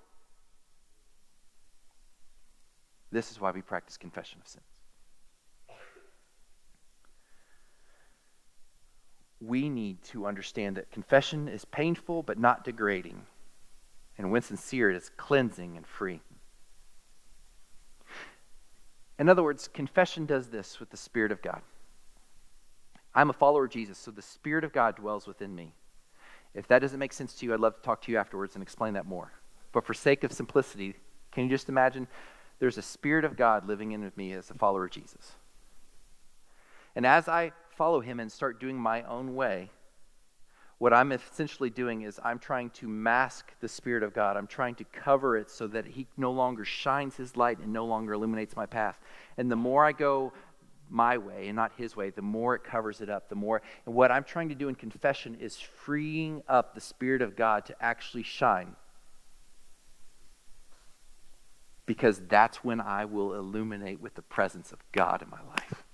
This 3.11 3.31
is 3.31 3.41
why 3.41 3.51
we 3.51 3.63
practice 3.63 3.97
confession 3.97 4.41
of 4.43 4.47
sins. 4.47 4.76
We 9.41 9.69
need 9.69 10.03
to 10.05 10.27
understand 10.27 10.77
that 10.77 10.91
confession 10.91 11.49
is 11.49 11.65
painful 11.65 12.23
but 12.23 12.39
not 12.39 12.65
degrading. 12.65 13.23
And 14.19 14.33
when 14.33 14.43
sincere, 14.43 14.91
it 14.91 14.97
is 14.97 15.11
cleansing 15.17 15.77
and 15.77 15.87
free. 15.87 16.21
In 19.19 19.29
other 19.29 19.43
words, 19.43 19.69
confession 19.69 20.27
does 20.27 20.49
this 20.49 20.81
with 20.81 20.91
the 20.91 20.97
Spirit 20.97 21.33
of 21.33 21.43
God. 21.43 21.61
I'm 23.15 23.31
a 23.31 23.35
follower 23.35 23.65
of 23.65 23.71
Jesus, 23.71 23.97
so 23.97 24.11
the 24.11 24.23
Spirit 24.23 24.65
of 24.65 24.73
God 24.73 24.97
dwells 24.97 25.27
within 25.27 25.55
me. 25.55 25.73
If 26.55 26.69
that 26.69 26.81
doesn't 26.81 26.99
make 26.99 27.13
sense 27.13 27.35
to 27.35 27.47
you, 27.47 27.55
I'd 27.55 27.61
love 27.61 27.77
to 27.77 27.83
talk 27.83 28.03
to 28.03 28.13
you 28.13 28.19
afterwards 28.19 28.55
and 28.55 28.63
explain 28.63 28.95
that 28.95 29.07
more. 29.07 29.33
But 29.73 29.87
for 29.87 29.95
sake 29.95 30.25
of 30.25 30.33
simplicity, 30.33 30.97
can 31.33 31.45
you 31.45 31.51
just 31.51 31.69
imagine 31.69 32.09
there's 32.59 32.79
a 32.79 32.83
Spirit 32.83 33.25
of 33.25 33.37
God 33.37 33.67
living 33.67 33.93
in 33.93 34.11
me 34.17 34.33
as 34.33 34.51
a 34.51 34.55
follower 34.55 34.87
of 34.87 34.91
Jesus? 34.91 35.33
And 36.95 37.07
as 37.07 37.29
I 37.29 37.53
follow 37.77 38.01
him 38.01 38.21
and 38.21 38.31
start 38.31 38.61
doing 38.61 38.77
my 38.77 39.03
own 39.03 39.35
way, 39.35 39.71
what 40.79 40.93
I'm 40.93 41.13
essentially 41.13 41.71
doing 41.71 42.03
is 42.03 42.21
I'm 42.23 42.39
trying 42.39 42.71
to 42.71 42.89
mask 42.89 43.53
the 43.61 43.69
Spirit 43.69 44.03
of 44.03 44.13
God. 44.13 44.37
I'm 44.37 44.47
trying 44.47 44.75
to 44.77 44.85
cover 44.85 45.37
it 45.37 45.51
so 45.51 45.67
that 45.69 45.87
He 45.87 46.07
no 46.19 46.33
longer 46.33 46.65
shines 46.67 47.17
His 47.17 47.37
light 47.37 47.59
and 47.59 47.73
no 47.73 47.87
longer 47.87 48.13
illuminates 48.13 48.55
my 48.55 48.67
path. 48.67 49.01
And 49.39 49.51
the 49.51 49.57
more 49.57 49.85
I 49.87 49.93
go 49.93 50.35
my 50.91 51.17
way 51.17 51.49
and 51.49 51.57
not 51.57 51.73
His 51.79 51.97
way, 51.97 52.11
the 52.11 52.21
more 52.21 52.55
it 52.55 52.63
covers 52.63 53.01
it 53.01 53.09
up. 53.09 53.31
The 53.31 53.35
more, 53.35 53.63
and 53.87 53.95
what 53.95 54.13
I'm 54.13 54.25
trying 54.25 54.51
to 54.51 54.55
do 54.55 54.69
in 54.69 54.75
confession 54.75 55.37
is 55.41 55.57
freeing 55.57 56.43
up 56.47 56.75
the 56.75 56.81
Spirit 56.83 57.23
of 57.23 57.37
God 57.37 57.65
to 57.67 57.83
actually 57.83 58.23
shine. 58.23 58.77
Because 61.87 62.21
that's 62.29 62.63
when 62.63 62.83
I 62.83 63.07
will 63.07 63.33
illuminate 63.33 64.03
with 64.03 64.15
the 64.15 64.23
presence 64.23 64.73
of 64.73 64.81
God 64.93 65.23
in 65.23 65.31
my 65.31 65.41
life. 65.49 65.86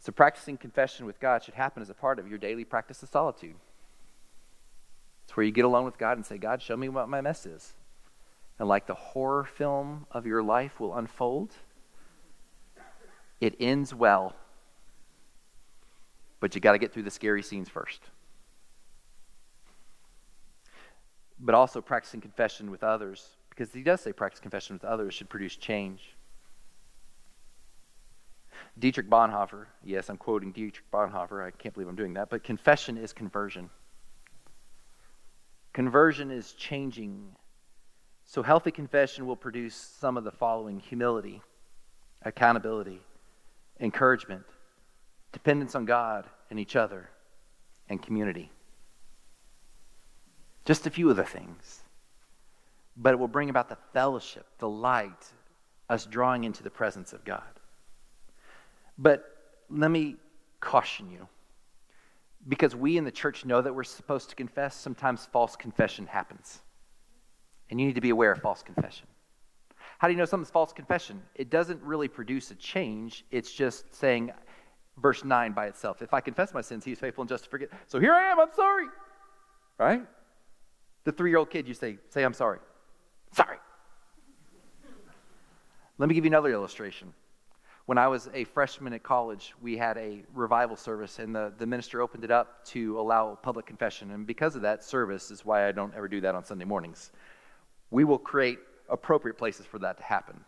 So, 0.00 0.12
practicing 0.12 0.56
confession 0.56 1.04
with 1.04 1.20
God 1.20 1.42
should 1.44 1.54
happen 1.54 1.82
as 1.82 1.90
a 1.90 1.94
part 1.94 2.18
of 2.18 2.26
your 2.26 2.38
daily 2.38 2.64
practice 2.64 3.02
of 3.02 3.10
solitude. 3.10 3.56
It's 5.24 5.36
where 5.36 5.44
you 5.44 5.52
get 5.52 5.66
alone 5.66 5.84
with 5.84 5.98
God 5.98 6.16
and 6.16 6.24
say, 6.24 6.38
God, 6.38 6.62
show 6.62 6.76
me 6.76 6.88
what 6.88 7.08
my 7.08 7.20
mess 7.20 7.44
is. 7.44 7.74
And 8.58 8.66
like 8.66 8.86
the 8.86 8.94
horror 8.94 9.44
film 9.44 10.06
of 10.10 10.26
your 10.26 10.42
life 10.42 10.80
will 10.80 10.96
unfold, 10.96 11.52
it 13.40 13.54
ends 13.60 13.94
well. 13.94 14.34
But 16.40 16.54
you 16.54 16.62
got 16.62 16.72
to 16.72 16.78
get 16.78 16.92
through 16.92 17.02
the 17.02 17.10
scary 17.10 17.42
scenes 17.42 17.68
first. 17.68 18.00
But 21.38 21.54
also 21.54 21.82
practicing 21.82 22.22
confession 22.22 22.70
with 22.70 22.82
others, 22.82 23.28
because 23.50 23.72
he 23.72 23.82
does 23.82 24.00
say 24.00 24.12
practice 24.12 24.40
confession 24.40 24.74
with 24.74 24.84
others 24.84 25.12
should 25.12 25.28
produce 25.28 25.56
change. 25.56 26.14
Dietrich 28.78 29.10
Bonhoeffer, 29.10 29.66
yes, 29.84 30.08
I'm 30.08 30.16
quoting 30.16 30.52
Dietrich 30.52 30.90
Bonhoeffer. 30.92 31.44
I 31.44 31.50
can't 31.50 31.74
believe 31.74 31.88
I'm 31.88 31.96
doing 31.96 32.14
that, 32.14 32.30
but 32.30 32.44
confession 32.44 32.96
is 32.96 33.12
conversion. 33.12 33.68
Conversion 35.72 36.30
is 36.30 36.52
changing. 36.52 37.36
So, 38.24 38.42
healthy 38.42 38.70
confession 38.70 39.26
will 39.26 39.36
produce 39.36 39.74
some 39.74 40.16
of 40.16 40.24
the 40.24 40.30
following 40.30 40.80
humility, 40.80 41.42
accountability, 42.22 43.00
encouragement, 43.80 44.44
dependence 45.32 45.74
on 45.74 45.84
God 45.84 46.26
and 46.48 46.58
each 46.58 46.76
other, 46.76 47.10
and 47.88 48.00
community. 48.00 48.50
Just 50.64 50.86
a 50.86 50.90
few 50.90 51.10
of 51.10 51.16
the 51.16 51.24
things. 51.24 51.82
But 52.96 53.14
it 53.14 53.18
will 53.18 53.28
bring 53.28 53.50
about 53.50 53.68
the 53.68 53.78
fellowship, 53.92 54.46
the 54.58 54.68
light, 54.68 55.32
us 55.88 56.06
drawing 56.06 56.44
into 56.44 56.62
the 56.62 56.70
presence 56.70 57.12
of 57.12 57.24
God. 57.24 57.59
But 59.00 59.24
let 59.70 59.90
me 59.90 60.16
caution 60.60 61.10
you. 61.10 61.26
Because 62.46 62.76
we 62.76 62.96
in 62.96 63.04
the 63.04 63.10
church 63.10 63.44
know 63.44 63.60
that 63.60 63.74
we're 63.74 63.82
supposed 63.82 64.28
to 64.30 64.36
confess, 64.36 64.76
sometimes 64.76 65.26
false 65.26 65.56
confession 65.56 66.06
happens. 66.06 66.60
And 67.70 67.80
you 67.80 67.86
need 67.86 67.94
to 67.94 68.00
be 68.00 68.10
aware 68.10 68.32
of 68.32 68.40
false 68.40 68.62
confession. 68.62 69.06
How 69.98 70.08
do 70.08 70.12
you 70.12 70.18
know 70.18 70.24
something's 70.24 70.50
false 70.50 70.72
confession? 70.72 71.22
It 71.34 71.50
doesn't 71.50 71.82
really 71.82 72.08
produce 72.08 72.50
a 72.50 72.54
change. 72.54 73.24
It's 73.30 73.52
just 73.52 73.94
saying, 73.94 74.32
verse 74.98 75.24
9 75.24 75.52
by 75.52 75.66
itself, 75.66 76.02
if 76.02 76.12
I 76.12 76.20
confess 76.20 76.52
my 76.54 76.60
sins, 76.60 76.84
he's 76.84 76.98
faithful 76.98 77.22
and 77.22 77.28
just 77.28 77.44
to 77.44 77.50
forget. 77.50 77.70
So 77.86 77.98
here 77.98 78.12
I 78.12 78.30
am, 78.30 78.40
I'm 78.40 78.52
sorry. 78.54 78.86
Right? 79.78 80.02
The 81.04 81.12
three 81.12 81.30
year 81.30 81.38
old 81.38 81.50
kid, 81.50 81.66
you 81.66 81.74
say, 81.74 81.98
say, 82.10 82.22
I'm 82.22 82.34
sorry. 82.34 82.58
Sorry. 83.32 83.56
Let 85.98 86.08
me 86.08 86.14
give 86.14 86.24
you 86.24 86.30
another 86.30 86.52
illustration. 86.52 87.12
When 87.90 87.98
I 87.98 88.06
was 88.06 88.30
a 88.32 88.44
freshman 88.44 88.92
at 88.92 89.02
college, 89.02 89.52
we 89.60 89.76
had 89.76 89.98
a 89.98 90.22
revival 90.32 90.76
service, 90.76 91.18
and 91.18 91.34
the, 91.34 91.52
the 91.58 91.66
minister 91.66 92.00
opened 92.00 92.22
it 92.22 92.30
up 92.30 92.64
to 92.66 93.00
allow 93.00 93.34
public 93.34 93.66
confession. 93.66 94.12
And 94.12 94.24
because 94.24 94.54
of 94.54 94.62
that 94.62 94.84
service, 94.84 95.32
is 95.32 95.44
why 95.44 95.66
I 95.66 95.72
don't 95.72 95.92
ever 95.96 96.06
do 96.06 96.20
that 96.20 96.36
on 96.36 96.44
Sunday 96.44 96.64
mornings. 96.64 97.10
We 97.90 98.04
will 98.04 98.16
create 98.16 98.60
appropriate 98.88 99.36
places 99.38 99.66
for 99.66 99.80
that 99.80 99.96
to 99.96 100.04
happen, 100.04 100.38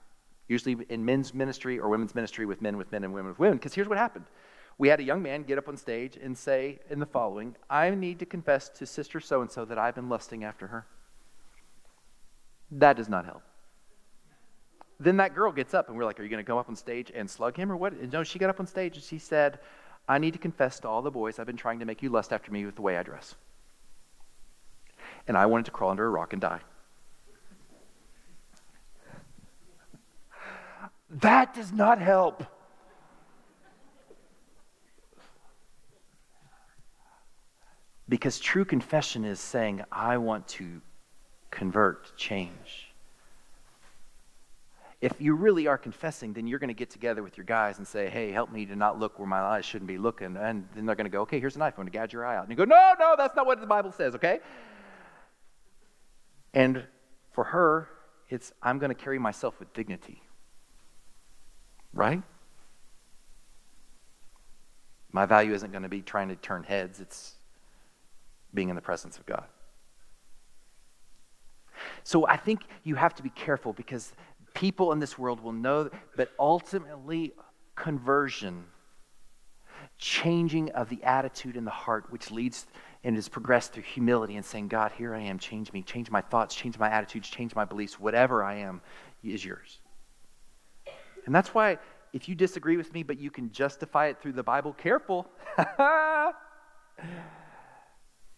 usually 0.46 0.87
in 0.88 1.05
men's 1.05 1.35
ministry 1.35 1.81
or 1.81 1.88
women's 1.88 2.14
ministry 2.14 2.46
with 2.46 2.62
men 2.62 2.76
with 2.76 2.92
men 2.92 3.02
and 3.02 3.12
women 3.12 3.31
with 3.31 3.40
women. 3.40 3.59
Because 3.59 3.74
here's 3.74 3.88
what 3.88 3.98
happened 3.98 4.26
we 4.78 4.87
had 4.87 5.00
a 5.00 5.02
young 5.02 5.20
man 5.20 5.42
get 5.42 5.59
up 5.59 5.66
on 5.66 5.76
stage 5.76 6.16
and 6.22 6.38
say 6.38 6.78
in 6.90 7.00
the 7.00 7.07
following 7.07 7.57
I 7.68 7.90
need 7.90 8.20
to 8.20 8.24
confess 8.24 8.68
to 8.68 8.87
sister 8.87 9.18
so 9.18 9.40
and 9.40 9.50
so 9.50 9.64
that 9.64 9.78
I've 9.78 9.96
been 9.96 10.09
lusting 10.09 10.44
after 10.44 10.68
her. 10.68 10.87
That 12.70 12.96
does 12.96 13.09
not 13.09 13.24
help. 13.24 13.42
Then 15.02 15.16
that 15.16 15.34
girl 15.34 15.50
gets 15.50 15.74
up, 15.74 15.88
and 15.88 15.96
we're 15.96 16.04
like, 16.04 16.20
Are 16.20 16.22
you 16.22 16.28
going 16.28 16.44
to 16.44 16.46
go 16.46 16.58
up 16.58 16.68
on 16.68 16.76
stage 16.76 17.10
and 17.12 17.28
slug 17.28 17.56
him 17.56 17.72
or 17.72 17.76
what? 17.76 17.92
And 17.92 18.12
no, 18.12 18.22
she 18.22 18.38
got 18.38 18.50
up 18.50 18.60
on 18.60 18.66
stage 18.68 18.94
and 18.94 19.04
she 19.04 19.18
said, 19.18 19.58
I 20.08 20.18
need 20.18 20.32
to 20.32 20.38
confess 20.38 20.78
to 20.80 20.88
all 20.88 21.02
the 21.02 21.10
boys 21.10 21.38
I've 21.38 21.46
been 21.46 21.56
trying 21.56 21.80
to 21.80 21.84
make 21.84 22.02
you 22.02 22.08
lust 22.08 22.32
after 22.32 22.52
me 22.52 22.64
with 22.64 22.76
the 22.76 22.82
way 22.82 22.96
I 22.96 23.02
dress. 23.02 23.34
And 25.26 25.36
I 25.36 25.46
wanted 25.46 25.66
to 25.66 25.70
crawl 25.72 25.90
under 25.90 26.06
a 26.06 26.10
rock 26.10 26.32
and 26.32 26.40
die. 26.40 26.60
That 31.10 31.52
does 31.52 31.72
not 31.72 32.00
help. 32.00 32.44
Because 38.08 38.38
true 38.38 38.64
confession 38.64 39.24
is 39.24 39.40
saying, 39.40 39.82
I 39.90 40.18
want 40.18 40.46
to 40.48 40.80
convert, 41.50 42.16
change 42.16 42.91
if 45.02 45.20
you 45.20 45.34
really 45.34 45.66
are 45.66 45.76
confessing, 45.76 46.32
then 46.32 46.46
you're 46.46 46.60
going 46.60 46.68
to 46.68 46.74
get 46.74 46.88
together 46.88 47.24
with 47.24 47.36
your 47.36 47.44
guys 47.44 47.78
and 47.78 47.86
say, 47.86 48.08
hey, 48.08 48.30
help 48.30 48.52
me 48.52 48.64
to 48.66 48.76
not 48.76 49.00
look 49.00 49.18
where 49.18 49.26
my 49.26 49.40
eyes 49.40 49.64
shouldn't 49.64 49.88
be 49.88 49.98
looking. 49.98 50.36
And 50.36 50.64
then 50.76 50.86
they're 50.86 50.94
going 50.94 51.06
to 51.06 51.10
go, 51.10 51.22
okay, 51.22 51.40
here's 51.40 51.56
a 51.56 51.58
knife. 51.58 51.74
I'm 51.76 51.82
going 51.82 51.92
to 51.92 51.98
gouge 51.98 52.12
your 52.12 52.24
eye 52.24 52.36
out. 52.36 52.44
And 52.44 52.50
you 52.50 52.56
go, 52.56 52.64
no, 52.64 52.92
no, 53.00 53.16
that's 53.18 53.34
not 53.34 53.44
what 53.44 53.60
the 53.60 53.66
Bible 53.66 53.90
says, 53.90 54.14
okay? 54.14 54.38
And 56.54 56.84
for 57.32 57.42
her, 57.42 57.88
it's, 58.28 58.52
I'm 58.62 58.78
going 58.78 58.90
to 58.90 58.94
carry 58.94 59.18
myself 59.18 59.58
with 59.58 59.72
dignity. 59.72 60.22
Right? 61.92 62.22
My 65.10 65.26
value 65.26 65.52
isn't 65.52 65.72
going 65.72 65.82
to 65.82 65.88
be 65.88 66.00
trying 66.00 66.28
to 66.28 66.36
turn 66.36 66.62
heads, 66.62 67.00
it's 67.00 67.34
being 68.54 68.68
in 68.68 68.76
the 68.76 68.82
presence 68.82 69.18
of 69.18 69.26
God. 69.26 69.46
So 72.04 72.26
I 72.26 72.36
think 72.36 72.60
you 72.84 72.94
have 72.94 73.14
to 73.16 73.22
be 73.22 73.30
careful 73.30 73.72
because 73.72 74.12
people 74.54 74.92
in 74.92 74.98
this 74.98 75.18
world 75.18 75.40
will 75.40 75.52
know, 75.52 75.90
but 76.16 76.30
ultimately, 76.38 77.32
conversion, 77.74 78.64
changing 79.98 80.70
of 80.72 80.88
the 80.88 81.02
attitude 81.02 81.56
in 81.56 81.64
the 81.64 81.70
heart, 81.70 82.06
which 82.10 82.30
leads 82.30 82.66
and 83.04 83.16
is 83.16 83.28
progressed 83.28 83.72
through 83.72 83.82
humility 83.82 84.36
and 84.36 84.44
saying, 84.44 84.68
God, 84.68 84.92
here 84.92 85.14
I 85.14 85.20
am, 85.20 85.38
change 85.38 85.72
me, 85.72 85.82
change 85.82 86.10
my 86.10 86.20
thoughts, 86.20 86.54
change 86.54 86.78
my 86.78 86.88
attitudes, 86.88 87.28
change 87.28 87.54
my 87.54 87.64
beliefs, 87.64 87.98
whatever 87.98 88.44
I 88.44 88.56
am 88.56 88.80
is 89.24 89.44
yours. 89.44 89.80
And 91.26 91.34
that's 91.34 91.54
why 91.54 91.78
if 92.12 92.28
you 92.28 92.34
disagree 92.34 92.76
with 92.76 92.92
me, 92.92 93.02
but 93.02 93.18
you 93.18 93.30
can 93.30 93.50
justify 93.52 94.06
it 94.06 94.20
through 94.20 94.32
the 94.32 94.42
Bible, 94.42 94.72
careful. 94.72 95.26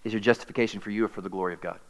is 0.05 0.13
your 0.13 0.21
justification 0.21 0.81
for 0.81 0.91
you 0.91 1.05
or 1.05 1.09
for 1.09 1.23
the 1.23 1.29
glory 1.29 1.55
of 1.55 1.61
God? 1.61 1.81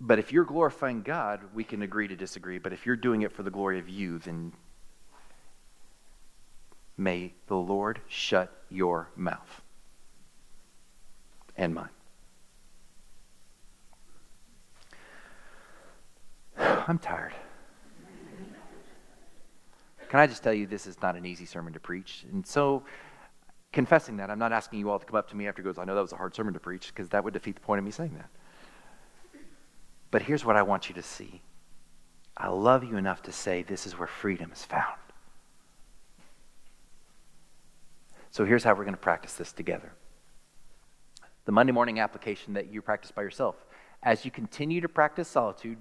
But 0.00 0.18
if 0.18 0.32
you're 0.32 0.44
glorifying 0.44 1.02
God, 1.02 1.40
we 1.54 1.64
can 1.64 1.82
agree 1.82 2.08
to 2.08 2.16
disagree. 2.16 2.58
But 2.58 2.72
if 2.72 2.84
you're 2.84 2.96
doing 2.96 3.22
it 3.22 3.32
for 3.32 3.42
the 3.42 3.50
glory 3.50 3.78
of 3.78 3.88
you, 3.88 4.18
then 4.18 4.52
may 6.96 7.32
the 7.46 7.56
Lord 7.56 8.00
shut 8.08 8.52
your 8.68 9.08
mouth 9.16 9.62
and 11.56 11.74
mine. 11.74 11.88
I'm 16.58 16.98
tired. 16.98 17.34
Can 20.08 20.20
I 20.20 20.26
just 20.26 20.42
tell 20.42 20.54
you, 20.54 20.66
this 20.66 20.86
is 20.86 21.00
not 21.02 21.16
an 21.16 21.26
easy 21.26 21.46
sermon 21.46 21.72
to 21.72 21.80
preach. 21.80 22.24
And 22.32 22.46
so, 22.46 22.84
confessing 23.72 24.18
that, 24.18 24.30
I'm 24.30 24.38
not 24.38 24.52
asking 24.52 24.78
you 24.78 24.90
all 24.90 24.98
to 24.98 25.04
come 25.04 25.16
up 25.16 25.28
to 25.30 25.36
me 25.36 25.48
after 25.48 25.62
goes, 25.62 25.78
I 25.78 25.84
know 25.84 25.94
that 25.94 26.00
was 26.00 26.12
a 26.12 26.16
hard 26.16 26.34
sermon 26.34 26.54
to 26.54 26.60
preach, 26.60 26.88
because 26.88 27.08
that 27.08 27.24
would 27.24 27.34
defeat 27.34 27.56
the 27.56 27.60
point 27.60 27.80
of 27.80 27.84
me 27.84 27.90
saying 27.90 28.14
that. 28.14 28.30
But 30.10 30.22
here's 30.22 30.44
what 30.44 30.56
I 30.56 30.62
want 30.62 30.88
you 30.88 30.94
to 30.94 31.02
see 31.02 31.42
I 32.36 32.48
love 32.48 32.84
you 32.84 32.96
enough 32.96 33.22
to 33.22 33.32
say 33.32 33.62
this 33.62 33.86
is 33.86 33.98
where 33.98 34.06
freedom 34.06 34.52
is 34.52 34.64
found. 34.64 34.98
So 38.30 38.44
here's 38.44 38.64
how 38.64 38.74
we're 38.74 38.84
going 38.84 38.92
to 38.94 39.00
practice 39.00 39.32
this 39.32 39.52
together. 39.52 39.92
The 41.46 41.52
Monday 41.52 41.72
morning 41.72 42.00
application 42.00 42.52
that 42.54 42.70
you 42.70 42.82
practice 42.82 43.10
by 43.10 43.22
yourself. 43.22 43.56
As 44.02 44.24
you 44.24 44.30
continue 44.30 44.82
to 44.82 44.88
practice 44.88 45.28
solitude, 45.28 45.78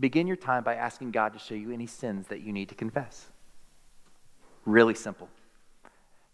begin 0.00 0.26
your 0.26 0.36
time 0.36 0.64
by 0.64 0.74
asking 0.74 1.12
God 1.12 1.32
to 1.34 1.38
show 1.38 1.54
you 1.54 1.70
any 1.70 1.86
sins 1.86 2.26
that 2.28 2.40
you 2.40 2.52
need 2.52 2.68
to 2.70 2.74
confess. 2.74 3.26
Really 4.64 4.94
simple. 4.94 5.28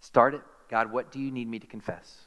Start 0.01 0.35
it. 0.35 0.41
God, 0.71 0.93
what 0.93 1.13
do 1.13 1.19
you 1.19 1.31
need 1.31 1.49
me 1.49 1.59
to 1.59 1.67
confess? 1.67 2.21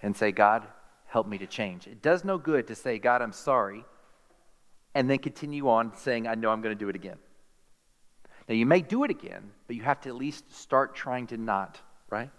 And 0.00 0.16
say, 0.16 0.30
God, 0.30 0.64
help 1.08 1.26
me 1.26 1.38
to 1.38 1.46
change. 1.46 1.86
It 1.86 2.02
does 2.02 2.22
no 2.22 2.38
good 2.38 2.66
to 2.68 2.74
say, 2.74 2.98
God, 2.98 3.22
I'm 3.22 3.32
sorry, 3.32 3.84
and 4.94 5.10
then 5.10 5.18
continue 5.18 5.68
on 5.68 5.96
saying, 5.96 6.26
I 6.26 6.34
know 6.34 6.50
I'm 6.50 6.60
going 6.60 6.76
to 6.76 6.78
do 6.78 6.88
it 6.88 6.96
again. 6.96 7.16
Now, 8.48 8.54
you 8.54 8.66
may 8.66 8.80
do 8.80 9.04
it 9.04 9.10
again, 9.10 9.50
but 9.66 9.76
you 9.76 9.82
have 9.82 10.00
to 10.02 10.08
at 10.10 10.14
least 10.14 10.52
start 10.54 10.94
trying 10.94 11.26
to 11.28 11.36
not, 11.36 11.80
right? 12.08 12.30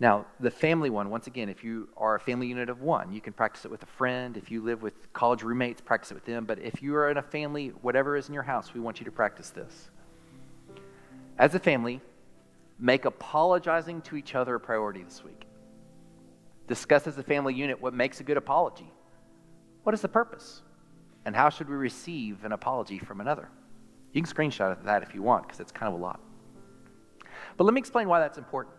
Now, 0.00 0.26
the 0.38 0.50
family 0.50 0.90
one, 0.90 1.10
once 1.10 1.26
again, 1.26 1.48
if 1.48 1.64
you 1.64 1.88
are 1.96 2.14
a 2.14 2.20
family 2.20 2.46
unit 2.46 2.68
of 2.68 2.82
one, 2.82 3.12
you 3.12 3.20
can 3.20 3.32
practice 3.32 3.64
it 3.64 3.70
with 3.70 3.82
a 3.82 3.86
friend. 3.86 4.36
If 4.36 4.48
you 4.50 4.62
live 4.62 4.80
with 4.80 5.12
college 5.12 5.42
roommates, 5.42 5.80
practice 5.80 6.12
it 6.12 6.14
with 6.14 6.24
them. 6.24 6.44
But 6.44 6.60
if 6.60 6.82
you 6.82 6.94
are 6.94 7.10
in 7.10 7.16
a 7.16 7.22
family, 7.22 7.68
whatever 7.82 8.16
is 8.16 8.28
in 8.28 8.34
your 8.34 8.44
house, 8.44 8.74
we 8.74 8.80
want 8.80 9.00
you 9.00 9.04
to 9.06 9.12
practice 9.12 9.50
this. 9.50 9.90
As 11.36 11.54
a 11.56 11.58
family, 11.58 12.00
make 12.78 13.06
apologizing 13.06 14.02
to 14.02 14.16
each 14.16 14.36
other 14.36 14.54
a 14.54 14.60
priority 14.60 15.02
this 15.02 15.24
week 15.24 15.47
discuss 16.68 17.06
as 17.06 17.18
a 17.18 17.22
family 17.22 17.54
unit 17.54 17.80
what 17.80 17.94
makes 17.94 18.20
a 18.20 18.22
good 18.22 18.36
apology. 18.36 18.92
What 19.82 19.94
is 19.94 20.02
the 20.02 20.08
purpose? 20.08 20.62
And 21.24 21.34
how 21.34 21.48
should 21.48 21.68
we 21.68 21.74
receive 21.74 22.44
an 22.44 22.52
apology 22.52 22.98
from 22.98 23.20
another? 23.20 23.48
You 24.12 24.22
can 24.22 24.32
screenshot 24.32 24.82
that 24.84 25.02
if 25.02 25.14
you 25.14 25.22
want, 25.22 25.46
because 25.46 25.60
it's 25.60 25.72
kind 25.72 25.92
of 25.92 25.98
a 25.98 26.02
lot. 26.02 26.20
But 27.56 27.64
let 27.64 27.74
me 27.74 27.80
explain 27.80 28.08
why 28.08 28.20
that's 28.20 28.38
important. 28.38 28.76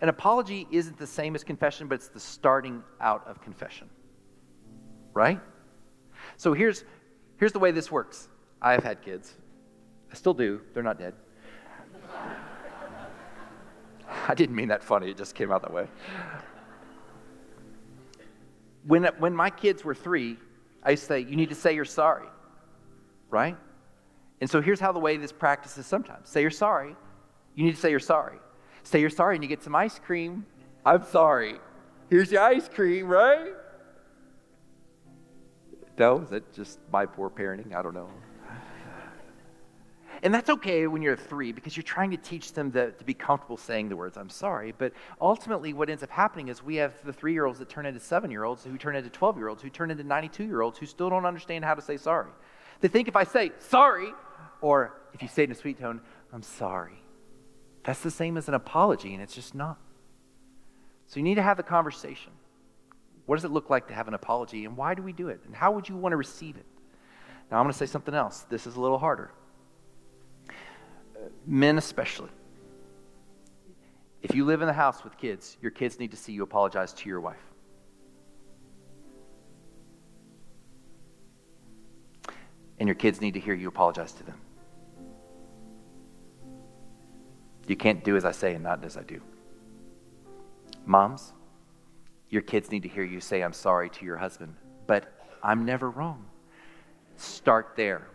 An 0.00 0.08
apology 0.08 0.66
isn't 0.70 0.96
the 0.96 1.06
same 1.06 1.34
as 1.34 1.42
confession, 1.42 1.88
but 1.88 1.96
it's 1.96 2.08
the 2.08 2.20
starting 2.20 2.84
out 3.00 3.26
of 3.26 3.40
confession. 3.40 3.88
Right? 5.12 5.40
So 6.36 6.52
here's, 6.52 6.84
here's 7.38 7.52
the 7.52 7.58
way 7.58 7.72
this 7.72 7.90
works. 7.90 8.28
I 8.62 8.72
have 8.72 8.84
had 8.84 9.02
kids. 9.02 9.34
I 10.10 10.14
still 10.14 10.34
do. 10.34 10.60
They're 10.72 10.82
not 10.82 10.98
dead. 10.98 11.14
I 14.28 14.34
didn't 14.34 14.54
mean 14.54 14.68
that 14.68 14.82
funny, 14.82 15.10
it 15.10 15.16
just 15.16 15.34
came 15.34 15.50
out 15.50 15.62
that 15.62 15.72
way 15.72 15.88
when, 18.86 19.04
when 19.18 19.34
my 19.34 19.50
kids 19.50 19.84
were 19.84 19.94
three, 19.94 20.36
I 20.82 20.90
used 20.92 21.02
to 21.04 21.06
say, 21.08 21.20
You 21.20 21.36
need 21.36 21.48
to 21.50 21.54
say 21.54 21.74
you're 21.74 21.84
sorry. 21.84 22.26
right? 23.30 23.56
And 24.40 24.48
so 24.48 24.60
here's 24.60 24.78
how 24.80 24.92
the 24.92 25.00
way 25.00 25.16
this 25.16 25.32
practice 25.32 25.76
is 25.78 25.86
sometimes 25.86 26.28
say 26.28 26.40
you're 26.42 26.50
sorry. 26.50 26.94
You 27.56 27.64
need 27.64 27.74
to 27.74 27.80
say 27.80 27.90
you're 27.90 27.98
sorry. 27.98 28.38
Say 28.84 29.00
you're 29.00 29.10
sorry 29.10 29.34
and 29.34 29.42
you 29.42 29.48
get 29.48 29.62
some 29.62 29.74
ice 29.74 29.98
cream. 29.98 30.46
I'm 30.86 31.04
sorry. 31.04 31.56
Here's 32.08 32.30
your 32.30 32.42
ice 32.42 32.68
cream, 32.68 33.08
right? 33.08 33.52
No, 35.98 36.20
is 36.20 36.30
that 36.30 36.52
just 36.52 36.78
my 36.92 37.04
poor 37.04 37.28
parenting? 37.28 37.74
I 37.74 37.82
don't 37.82 37.94
know. 37.94 38.08
And 40.22 40.34
that's 40.34 40.50
okay 40.50 40.86
when 40.86 41.00
you're 41.02 41.16
three 41.16 41.52
because 41.52 41.76
you're 41.76 41.84
trying 41.84 42.10
to 42.10 42.16
teach 42.16 42.52
them 42.52 42.70
the, 42.70 42.92
to 42.98 43.04
be 43.04 43.14
comfortable 43.14 43.56
saying 43.56 43.88
the 43.88 43.96
words, 43.96 44.16
I'm 44.16 44.30
sorry. 44.30 44.74
But 44.76 44.92
ultimately, 45.20 45.72
what 45.72 45.88
ends 45.88 46.02
up 46.02 46.10
happening 46.10 46.48
is 46.48 46.62
we 46.62 46.76
have 46.76 46.94
the 47.04 47.12
three 47.12 47.32
year 47.32 47.46
olds 47.46 47.58
that 47.60 47.68
turn 47.68 47.86
into 47.86 48.00
seven 48.00 48.30
year 48.30 48.44
olds, 48.44 48.64
who 48.64 48.76
turn 48.76 48.96
into 48.96 49.10
12 49.10 49.36
year 49.36 49.48
olds, 49.48 49.62
who 49.62 49.70
turn 49.70 49.90
into 49.90 50.02
92 50.02 50.44
year 50.44 50.60
olds, 50.60 50.78
who 50.78 50.86
still 50.86 51.08
don't 51.10 51.24
understand 51.24 51.64
how 51.64 51.74
to 51.74 51.82
say 51.82 51.96
sorry. 51.96 52.30
They 52.80 52.88
think 52.88 53.06
if 53.08 53.16
I 53.16 53.24
say 53.24 53.52
sorry, 53.58 54.12
or 54.60 54.94
if 55.14 55.22
you 55.22 55.28
say 55.28 55.42
it 55.42 55.46
in 55.46 55.52
a 55.52 55.54
sweet 55.54 55.78
tone, 55.78 56.00
I'm 56.32 56.42
sorry, 56.42 57.00
that's 57.84 58.00
the 58.00 58.10
same 58.10 58.36
as 58.36 58.48
an 58.48 58.54
apology, 58.54 59.14
and 59.14 59.22
it's 59.22 59.34
just 59.34 59.54
not. 59.54 59.78
So 61.06 61.18
you 61.20 61.24
need 61.24 61.36
to 61.36 61.42
have 61.42 61.56
the 61.56 61.62
conversation. 61.62 62.32
What 63.26 63.36
does 63.36 63.44
it 63.44 63.50
look 63.50 63.70
like 63.70 63.88
to 63.88 63.94
have 63.94 64.08
an 64.08 64.14
apology, 64.14 64.64
and 64.64 64.76
why 64.76 64.94
do 64.94 65.02
we 65.02 65.12
do 65.12 65.28
it? 65.28 65.40
And 65.46 65.54
how 65.54 65.72
would 65.72 65.88
you 65.88 65.96
want 65.96 66.12
to 66.12 66.16
receive 66.16 66.56
it? 66.56 66.66
Now, 67.50 67.58
I'm 67.58 67.64
going 67.64 67.72
to 67.72 67.78
say 67.78 67.86
something 67.86 68.14
else. 68.14 68.44
This 68.50 68.66
is 68.66 68.76
a 68.76 68.80
little 68.80 68.98
harder 68.98 69.30
men 71.48 71.78
especially. 71.78 72.28
If 74.22 74.34
you 74.34 74.44
live 74.44 74.60
in 74.60 74.66
the 74.66 74.72
house 74.72 75.02
with 75.02 75.16
kids, 75.16 75.56
your 75.62 75.70
kids 75.70 75.98
need 75.98 76.10
to 76.10 76.16
see 76.16 76.32
you 76.32 76.42
apologize 76.42 76.92
to 76.92 77.08
your 77.08 77.20
wife. 77.20 77.36
And 82.78 82.86
your 82.86 82.94
kids 82.94 83.20
need 83.20 83.34
to 83.34 83.40
hear 83.40 83.54
you 83.54 83.68
apologize 83.68 84.12
to 84.12 84.24
them. 84.24 84.40
You 87.66 87.76
can't 87.76 88.04
do 88.04 88.16
as 88.16 88.24
I 88.24 88.32
say 88.32 88.54
and 88.54 88.62
not 88.62 88.84
as 88.84 88.96
I 88.96 89.02
do. 89.02 89.20
Moms, 90.84 91.32
your 92.28 92.42
kids 92.42 92.70
need 92.70 92.82
to 92.82 92.88
hear 92.88 93.04
you 93.04 93.20
say, 93.20 93.42
I'm 93.42 93.52
sorry 93.52 93.90
to 93.90 94.04
your 94.04 94.16
husband, 94.16 94.54
but 94.86 95.12
I'm 95.42 95.64
never 95.64 95.90
wrong. 95.90 96.24
Start 97.16 97.72
there. 97.74 98.06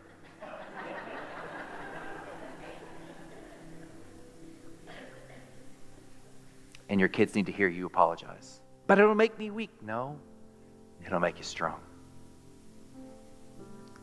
And 6.94 7.00
your 7.00 7.10
kids 7.10 7.34
need 7.34 7.48
to 7.48 7.52
hear 7.52 7.68
you 7.68 7.88
apologize. 7.88 8.62
But 8.86 9.00
it'll 9.00 9.16
make 9.16 9.40
me 9.40 9.50
weak. 9.50 9.72
No, 9.82 10.20
it'll 11.04 11.20
make 11.20 11.40
you 11.40 11.44
strong. 11.44 11.80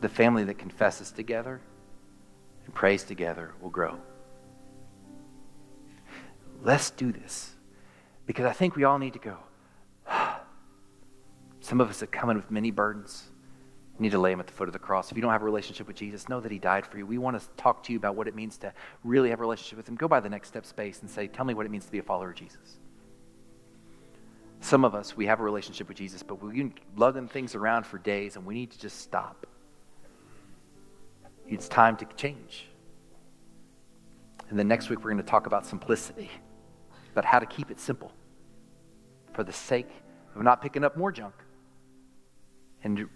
The 0.00 0.08
family 0.08 0.42
that 0.42 0.58
confesses 0.58 1.12
together 1.12 1.60
and 2.64 2.74
prays 2.74 3.04
together 3.04 3.54
will 3.60 3.70
grow. 3.70 3.96
Let's 6.64 6.90
do 6.90 7.12
this 7.12 7.52
because 8.26 8.44
I 8.44 8.52
think 8.52 8.74
we 8.74 8.82
all 8.82 8.98
need 8.98 9.12
to 9.12 9.20
go. 9.20 9.36
Some 11.60 11.80
of 11.80 11.90
us 11.90 12.02
are 12.02 12.08
coming 12.08 12.34
with 12.34 12.50
many 12.50 12.72
burdens. 12.72 13.30
You 14.00 14.04
need 14.04 14.12
to 14.12 14.18
lay 14.18 14.32
him 14.32 14.40
at 14.40 14.46
the 14.46 14.54
foot 14.54 14.66
of 14.66 14.72
the 14.72 14.78
cross. 14.78 15.10
If 15.10 15.18
you 15.18 15.20
don't 15.20 15.30
have 15.30 15.42
a 15.42 15.44
relationship 15.44 15.86
with 15.86 15.96
Jesus, 15.96 16.26
know 16.26 16.40
that 16.40 16.50
He 16.50 16.58
died 16.58 16.86
for 16.86 16.96
you. 16.96 17.04
We 17.04 17.18
want 17.18 17.38
to 17.38 17.46
talk 17.58 17.82
to 17.82 17.92
you 17.92 17.98
about 17.98 18.16
what 18.16 18.28
it 18.28 18.34
means 18.34 18.56
to 18.56 18.72
really 19.04 19.28
have 19.28 19.40
a 19.40 19.42
relationship 19.42 19.76
with 19.76 19.86
Him. 19.86 19.94
Go 19.94 20.08
by 20.08 20.20
the 20.20 20.28
next 20.30 20.48
step 20.48 20.64
space 20.64 21.02
and 21.02 21.10
say, 21.10 21.26
Tell 21.26 21.44
me 21.44 21.52
what 21.52 21.66
it 21.66 21.68
means 21.68 21.84
to 21.84 21.92
be 21.92 21.98
a 21.98 22.02
follower 22.02 22.30
of 22.30 22.34
Jesus. 22.34 22.78
Some 24.62 24.86
of 24.86 24.94
us, 24.94 25.18
we 25.18 25.26
have 25.26 25.38
a 25.38 25.42
relationship 25.42 25.86
with 25.86 25.98
Jesus, 25.98 26.22
but 26.22 26.42
we 26.42 26.56
can 26.56 26.72
lug 26.96 27.12
them 27.12 27.28
things 27.28 27.54
around 27.54 27.84
for 27.84 27.98
days 27.98 28.36
and 28.36 28.46
we 28.46 28.54
need 28.54 28.70
to 28.70 28.78
just 28.78 29.00
stop. 29.00 29.46
It's 31.46 31.68
time 31.68 31.98
to 31.98 32.06
change. 32.16 32.68
And 34.48 34.58
then 34.58 34.66
next 34.66 34.88
week, 34.88 35.00
we're 35.00 35.10
going 35.10 35.22
to 35.22 35.30
talk 35.30 35.46
about 35.46 35.66
simplicity, 35.66 36.30
about 37.12 37.26
how 37.26 37.38
to 37.38 37.44
keep 37.44 37.70
it 37.70 37.78
simple 37.78 38.12
for 39.34 39.44
the 39.44 39.52
sake 39.52 39.90
of 40.34 40.42
not 40.42 40.62
picking 40.62 40.84
up 40.84 40.96
more 40.96 41.12
junk 41.12 41.34
and 42.82 43.06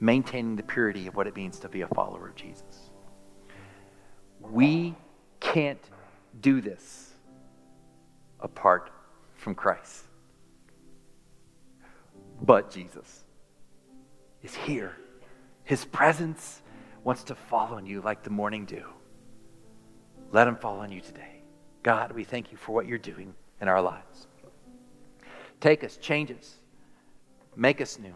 maintaining 0.00 0.56
the 0.56 0.62
purity 0.62 1.06
of 1.06 1.16
what 1.16 1.26
it 1.26 1.36
means 1.36 1.58
to 1.60 1.68
be 1.68 1.82
a 1.82 1.88
follower 1.88 2.28
of 2.28 2.34
Jesus. 2.34 2.90
We 4.40 4.94
can't 5.40 5.82
do 6.40 6.60
this 6.60 7.14
apart 8.40 8.90
from 9.34 9.54
Christ. 9.54 10.04
But 12.42 12.70
Jesus 12.70 13.24
is 14.42 14.54
here. 14.54 14.96
His 15.64 15.84
presence 15.84 16.62
wants 17.02 17.24
to 17.24 17.34
fall 17.34 17.74
on 17.74 17.86
you 17.86 18.00
like 18.00 18.22
the 18.22 18.30
morning 18.30 18.64
dew. 18.64 18.84
Let 20.32 20.46
him 20.46 20.56
fall 20.56 20.80
on 20.80 20.92
you 20.92 21.00
today. 21.00 21.42
God, 21.82 22.12
we 22.12 22.24
thank 22.24 22.52
you 22.52 22.58
for 22.58 22.72
what 22.72 22.86
you're 22.86 22.98
doing 22.98 23.34
in 23.60 23.68
our 23.68 23.80
lives. 23.80 24.26
Take 25.60 25.84
us, 25.84 25.96
change 25.96 26.30
us, 26.30 26.56
make 27.54 27.80
us 27.80 27.98
new. 27.98 28.14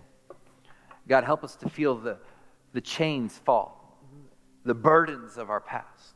God, 1.10 1.24
help 1.24 1.42
us 1.42 1.56
to 1.56 1.68
feel 1.68 1.96
the, 1.96 2.18
the 2.72 2.80
chains 2.80 3.36
fall, 3.36 3.98
the 4.64 4.74
burdens 4.74 5.38
of 5.38 5.50
our 5.50 5.60
past. 5.60 6.14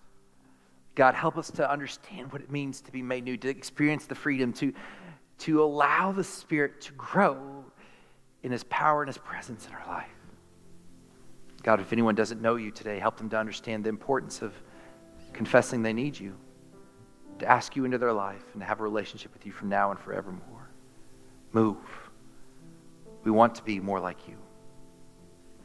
God, 0.94 1.16
help 1.16 1.36
us 1.36 1.50
to 1.50 1.68
understand 1.68 2.30
what 2.32 2.40
it 2.40 2.48
means 2.48 2.80
to 2.82 2.92
be 2.92 3.02
made 3.02 3.24
new, 3.24 3.36
to 3.38 3.48
experience 3.48 4.06
the 4.06 4.14
freedom, 4.14 4.52
to, 4.52 4.72
to 5.38 5.64
allow 5.64 6.12
the 6.12 6.22
Spirit 6.22 6.80
to 6.82 6.92
grow 6.92 7.64
in 8.44 8.52
His 8.52 8.62
power 8.62 9.02
and 9.02 9.08
His 9.08 9.18
presence 9.18 9.66
in 9.66 9.74
our 9.74 9.84
life. 9.88 10.06
God, 11.64 11.80
if 11.80 11.92
anyone 11.92 12.14
doesn't 12.14 12.40
know 12.40 12.54
you 12.54 12.70
today, 12.70 13.00
help 13.00 13.16
them 13.16 13.28
to 13.30 13.36
understand 13.36 13.82
the 13.82 13.88
importance 13.88 14.42
of 14.42 14.54
confessing 15.32 15.82
they 15.82 15.92
need 15.92 16.16
you, 16.16 16.36
to 17.40 17.50
ask 17.50 17.74
you 17.74 17.84
into 17.84 17.98
their 17.98 18.12
life, 18.12 18.44
and 18.52 18.62
to 18.62 18.64
have 18.64 18.78
a 18.78 18.84
relationship 18.84 19.32
with 19.32 19.44
you 19.44 19.50
from 19.50 19.68
now 19.68 19.90
and 19.90 19.98
forevermore. 19.98 20.70
Move. 21.52 21.78
We 23.24 23.32
want 23.32 23.56
to 23.56 23.64
be 23.64 23.80
more 23.80 23.98
like 23.98 24.28
you. 24.28 24.36